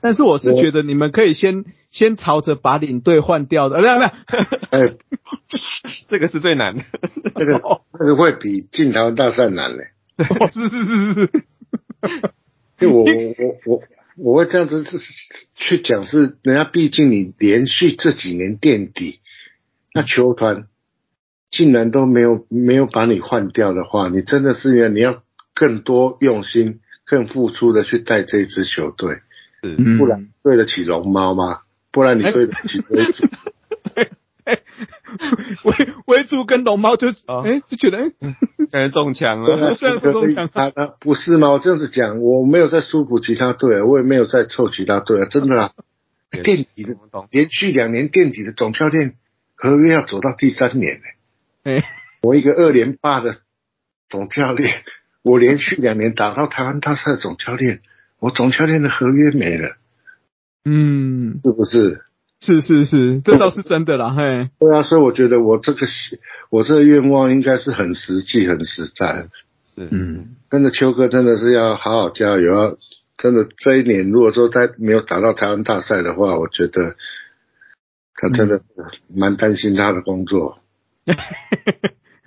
[0.01, 4.09] 但是我是觉得你们可以先先朝着把领队换掉的，呃，没有没有，
[4.69, 4.95] 哎，
[6.09, 6.83] 这个是最难的。
[7.35, 9.87] 这个那个会比进台湾大赛难嘞。
[10.17, 11.29] 哦，是是是是是，
[12.79, 13.81] 因为我我我
[14.17, 14.97] 我会这样子是
[15.55, 19.19] 去讲，是人家毕竟你连续这几年垫底，
[19.93, 20.67] 那球团
[21.49, 25.23] 竟然都没有没有把你换掉的话，你真的是要你要
[25.55, 29.15] 更多用心、更付出的去带这支球队，
[29.63, 31.61] 是嗯不然对得起龙猫吗？
[31.91, 32.49] 不然你对？
[35.63, 35.75] 维
[36.07, 38.11] 维族跟龙猫就哦哎就觉得哎
[38.71, 39.75] 感觉中枪了。
[39.75, 41.51] 虽然不中枪他他不是吗？
[41.51, 45.71] 我这样子讲，我没有在舒服其他队啊，我也没有在凑其他队啊，真的啊。
[46.31, 46.95] 垫底的
[47.31, 49.15] 连续两年垫底的总教练
[49.55, 51.03] 合约要走到第三年呢、
[51.63, 51.83] 哎
[52.21, 53.37] 我一个二连霸的
[54.09, 54.83] 总教练，
[55.23, 57.81] 我连续两年打到台湾大赛的总教练，
[58.19, 59.77] 我总教练的合约没了，
[60.69, 61.39] 嗯。
[61.43, 62.01] 是不是？
[62.41, 65.85] 是是是，这倒是真的啦，嘿，对啊，所以我觉得我这个
[66.49, 69.27] 我这个愿望应该是很实际、很实在。
[69.75, 69.87] 是。
[69.91, 70.35] 嗯。
[70.47, 72.77] 跟着秋哥真的是要好好加油，要
[73.17, 76.95] 真的这一年如果说他没有打到台湾大赛的话，我觉得
[78.15, 78.61] 他真的
[79.13, 80.59] 蛮担心他的工作。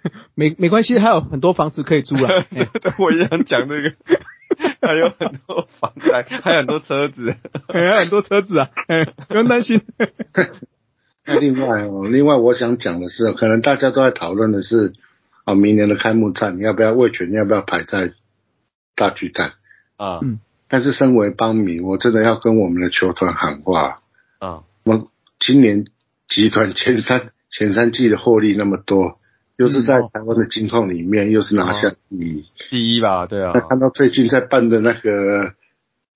[0.35, 2.45] 没没关系，还有很多房子可以租啊，
[2.99, 3.93] 我也想讲这个，
[4.81, 7.35] 还有很多房贷，还有很多车子。
[7.69, 9.83] 还有很多车子啊，哎，不用担心，
[11.25, 14.95] 那另外哦，另外我想讲的是，可能大家都在讨论的是，
[15.45, 18.13] 啊，明年的开幕战要不要卫权要不要排在
[18.97, 19.53] 大巨蛋？
[19.97, 24.01] 啊嗯但是身为邦迷，我真的要跟我们的球团喊话，
[24.39, 25.07] 啊，我们
[25.39, 25.85] 今年
[26.31, 29.19] 集团前三前三季的获利那么多，
[29.57, 32.45] 又是在台湾的金矿里面，又是拿下第一。
[32.71, 35.55] 第一吧，对啊那，看到最近在办的那个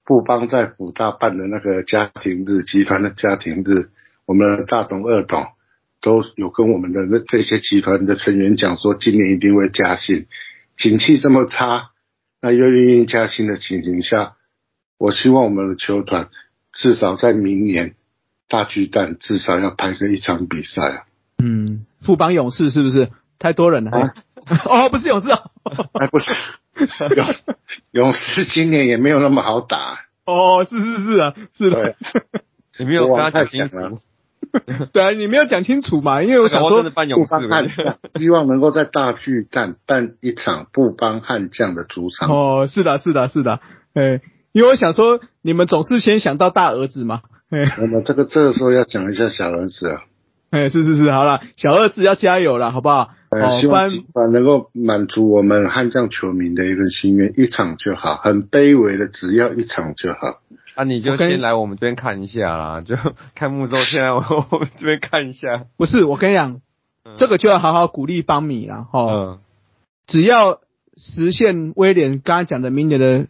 [0.04, 3.90] 富邦在福大办的那个家庭日，集团的家庭日，
[4.24, 5.44] 我们的大董、二董
[6.00, 10.26] 都有跟我们的那这些集团的成员讲说，今年一定会加薪。
[10.76, 11.90] 景气这么差，
[12.40, 14.36] 那又愿意加薪的情形下，
[14.98, 16.28] 我希望我们的球团
[16.72, 17.94] 至少在明年
[18.48, 21.02] 大巨蛋至少要拍个一场比赛啊！
[21.42, 23.90] 嗯，富邦勇士是不是太多人了？
[23.90, 24.14] 啊。
[24.64, 25.40] 哦，不是勇士哦，
[25.98, 26.32] 哎，不是，
[27.16, 27.26] 勇
[27.90, 29.98] 勇士今年也没有那么好打。
[30.24, 31.82] 哦，是是是啊，是的。
[31.82, 31.96] 对，
[32.78, 33.76] 你没有跟他讲清楚，
[34.92, 42.30] 对啊，你没有讲清楚嘛，因为我想说搞不好真的，办勇士希望能够在大巨蛋办一场布邦悍将的主场。
[42.30, 43.58] 哦，是的，是的，是的，
[43.94, 44.20] 哎，
[44.52, 47.64] 因为我想说，你们总是先想到大儿子嘛，哎。
[47.78, 50.02] 那么这个这个时候要讲一下小儿子啊，
[50.50, 53.10] 哎，是是是，好了，小儿子要加油了，好不好？
[53.40, 53.88] 呃，哦，希望
[54.32, 60.40] 能够满足我们悍将球迷的一个心愿，一场就好，很卑微的，只要一场就好。
[60.74, 62.96] 啊，你就先来我们这边看一下啦，就
[63.34, 65.66] 开幕之后，先来我我们这边看一下。
[65.76, 66.60] 不是我跟你讲，
[67.04, 69.38] 嗯这个就要好好鼓励邦米了，哈，嗯，
[70.06, 70.60] 只要
[70.96, 73.26] 实现威廉刚刚讲的明年的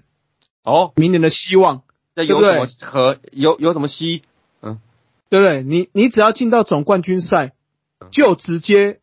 [0.65, 1.83] 哦，明年的希望，
[2.15, 4.23] 那有什么和有有什么希？
[4.63, 4.79] 嗯？
[5.29, 5.63] 对不对？
[5.63, 7.53] 你你只要进到总冠军赛，
[8.11, 8.99] 就直接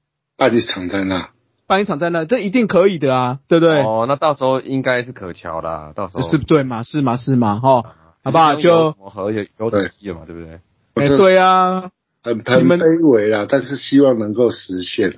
[0.49, 1.29] 办一场在那，
[1.67, 3.81] 办一场在那，这一定可以的啊，对不对？
[3.81, 6.83] 哦，那到时候应该是可瞧啦，到时候是不对嘛？
[6.83, 7.15] 是嘛？
[7.15, 7.59] 是嘛？
[7.61, 7.83] 哈，
[8.23, 8.55] 好不好？
[8.55, 10.59] 就什么和有有什么西了嘛，对不对？
[10.95, 11.91] 哎，对啊，
[12.23, 15.13] 很很卑微啦，但是希望能够实现。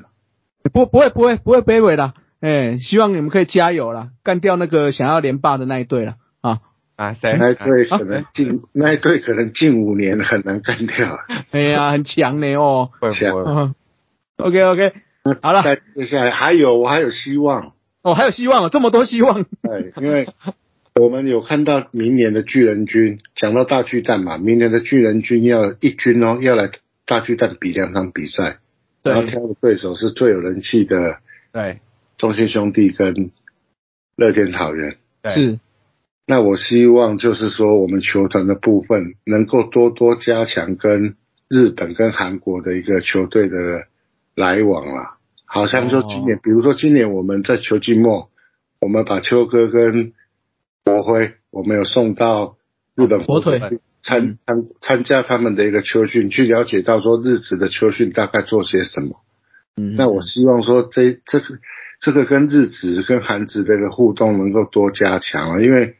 [0.72, 6.60] 不不会不会不会卑微啦，哎，希望你们可以加油啦，干掉那个想要连霸的那一队了啊！
[6.96, 7.36] 啊，谁？
[7.40, 11.18] 那一队啊可能近那一队可能近五年很难干掉。
[11.52, 12.92] 哎呀，很强的哦。
[13.00, 13.44] 会不会？
[13.52, 13.76] 嗯
[14.38, 14.94] OK OK，
[15.42, 17.74] 好了，再接下来还有我还有希望，
[18.04, 19.44] 哦，还有希望哦，这么多希望。
[19.64, 20.30] 对，因为
[20.94, 26.70] 我们有看到明年的巨人军，讲到大巨蛋嘛，明年的巨人军要一军哦，要来
[27.06, 28.60] 大巨蛋比两场比赛，
[29.02, 31.18] 然后，挑的对手是最有人气的
[31.52, 31.80] 对
[32.18, 33.32] 中信兄弟跟
[34.16, 34.98] 乐天桃园。
[35.24, 35.60] 对，是，
[36.28, 41.16] 那我希望就是说，我们球团的部分能够多多加强跟
[41.50, 43.56] 日本跟韩国的一个球队的
[44.36, 45.15] 来往啦。
[45.46, 48.30] 好像说今年，比如说今年我们在秋季末，
[48.80, 50.14] 我们把秋哥跟
[50.84, 52.58] 国辉，我们有送到
[52.96, 53.60] 日本火腿。
[53.60, 59.22] 去参参参加他们的一个秋训，去了解到说日职的秋训大概做些什么。
[59.76, 59.96] 嗯。
[59.96, 61.46] 那我希望说这这个
[62.00, 65.96] 这个跟日职跟韩职的一个互动能够多加强啊，因为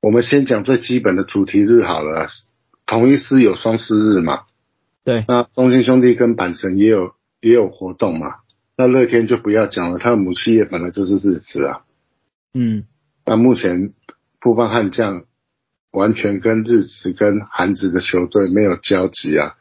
[0.00, 2.26] 我们先讲最基本的主题日好了，
[2.86, 4.44] 同一师有双师日嘛，
[5.04, 8.36] 对，那中信兄弟跟阪神也有也有活动嘛，
[8.80, 11.82] 那乐天就不要讲了，他的母企业本来就是日职啊，
[12.54, 12.84] 嗯，
[13.26, 13.92] 那目前
[14.40, 15.24] 富邦悍将
[15.90, 19.56] 完全跟日职跟韩职的球队没有交集啊，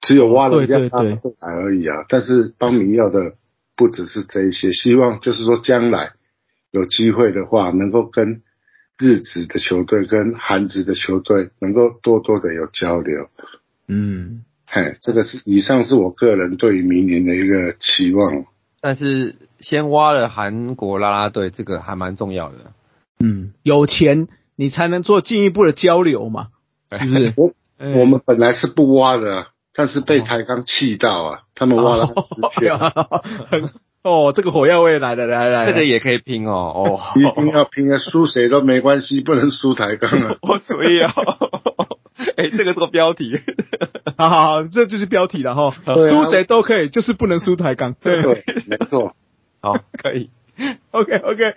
[0.00, 2.04] 只有挖了一下对对对他们会来而已啊。
[2.08, 3.34] 但是邦明要的
[3.74, 6.12] 不只是这一些，希望就是说将来
[6.70, 8.42] 有机会的话，能够跟
[9.00, 13.28] 日职的球队跟韩职的球队能够多多的有交流。
[13.88, 14.44] 嗯，
[14.76, 18.44] 嘿，这个是以上是我个人对于明年的一个期望。
[18.82, 22.56] 但是先挖了韩国啦啦队，这个还蛮重要的。
[23.18, 26.48] 嗯，有钱你才能做进一步的交流嘛，
[26.92, 27.32] 是不是？
[27.38, 32.12] 我哎我们本来是不挖的啊，但是被台钢气到啊，他们挖了
[34.02, 40.36] 哦，这个火药味来了，来来，来这个也可以拼哦，哦，一定要拼啊，输谁都没关系，不能输台钢啊。
[40.42, 41.12] 我 所以啊，
[42.36, 43.38] 哎，这个是个标题，
[44.18, 47.94] 好好好，这就是标题了哈，输谁都可以，就是不能输台钢。
[47.94, 49.14] 对对，没错。
[49.60, 50.30] 好，可以
[50.90, 51.54] ，，OK OK，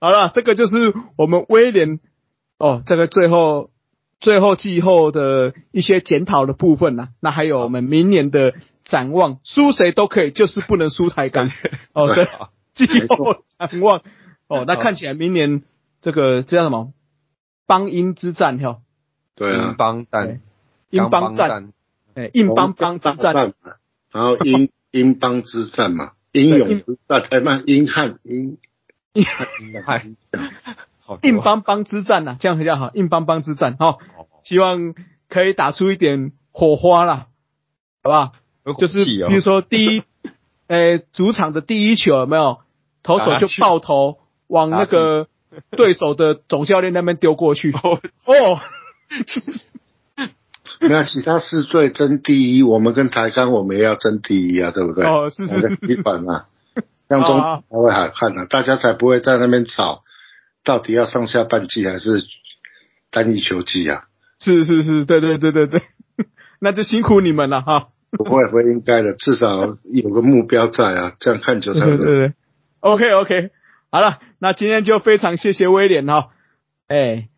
[0.00, 2.00] 好了，这个就是我们威廉
[2.58, 3.70] 哦，这个最后
[4.20, 8.54] 最后季后的一些检讨的部分呢、那还有我们明年的
[8.84, 11.50] 展望，输谁都可以，就是不能输台钢。
[11.92, 12.26] 哦，对，
[12.74, 14.02] 季后展望。
[14.48, 15.62] 哦，那看起来明年
[16.00, 16.92] 这个这叫什么？
[17.66, 18.78] 邦英之战哈，
[19.34, 19.68] 对啊。
[19.70, 20.40] 英，邦战，
[20.90, 21.72] 英邦邦战，
[22.14, 23.54] 哎，英邦邦之战，
[24.12, 28.58] 然后英 英邦之战嘛，英勇之战，哎嘛，英汉英。
[29.14, 29.24] 英
[29.84, 30.16] 汉，
[31.00, 33.98] 好多硬邦邦之战呐、这样比较好，硬邦邦之战哈、哦，
[34.42, 34.94] 希望
[35.28, 37.26] 可以打出一点火花啦，
[38.02, 38.32] 好不好？
[38.78, 40.02] 就是比如说第一，
[40.66, 42.60] 呃， 主场的第一球有没有？
[43.02, 45.26] 投手就爆头往那个
[45.72, 47.72] 对手的总教练那边丢过去？
[47.82, 48.00] 哦，
[50.80, 55.04] 那其他四队争第一，我们跟台钢我们也要争第一啊，对不对？
[55.06, 56.46] 哦是是是我的基本啊，
[57.08, 60.02] 这样中啊才会好看啊，大家才不会在那边吵，
[60.64, 62.24] 到底要上下半季还是
[63.10, 64.04] 单一球季啊？
[64.40, 65.82] 是是是，对对对对对，
[66.58, 67.88] 那就辛苦你们了哈。
[68.10, 71.96] 不会不会应该的，至少有个目标在啊，这样看球才会。
[71.96, 72.32] 对对对
[72.80, 73.50] ，OK OK，
[73.90, 76.28] 好了，那今天就非常谢谢威廉哈，
[76.88, 77.28] 哎，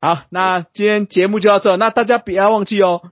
[0.00, 3.02] 好，那今天节目就到这，那大家不要忘记哦，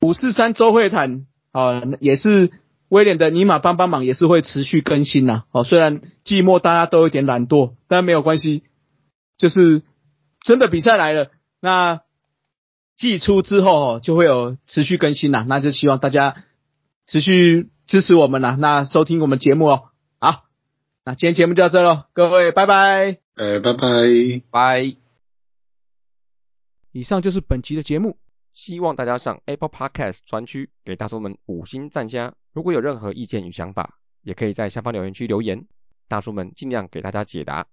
[0.00, 2.52] 五四三周会谈啊，也是
[2.88, 8.62] 威廉的尼玛帮帮忙，也是会持续更新呐、哦，虽然寂寞大家都有点懒惰，但没有关系，
[9.36, 9.82] 就是
[10.44, 12.02] 真的比赛来了，那
[12.96, 16.36] 季初之后哦就会有持续更新啦，那就希望大家
[17.06, 19.82] 持续支持我们啦，那收听我们节目哦。
[20.20, 20.44] 好，
[21.04, 23.18] 那今天节目就到这喽，各位拜拜。
[23.36, 23.80] 呃，拜拜。
[24.52, 25.03] 拜。
[26.94, 28.18] 以上就是本期的节目。
[28.52, 32.34] 希望大家上 Apple Podcast 专区给大叔们五星赞加。
[32.52, 35.66] 如果有任何意见与想法，也可以在下方留言区留言，
[36.06, 37.66] 大叔们尽量给大家解答。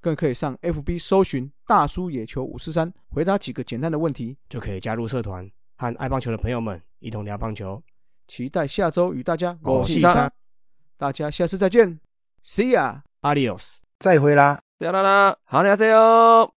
[0.00, 4.36] 更可以上 FB 搜寻“大叔野球五四三”，回答几个简单的问题。
[4.48, 7.82] 就可以加入社团，和爱棒球的朋友们一同聊棒球。
[8.28, 10.32] 期待下周与大家我是三
[10.96, 11.98] 大家下次再见
[12.44, 13.00] ，See ya。
[13.22, 13.78] Adios。
[13.98, 14.62] 再会啦。
[14.78, 16.57] 啦啦啦，好，大家加油！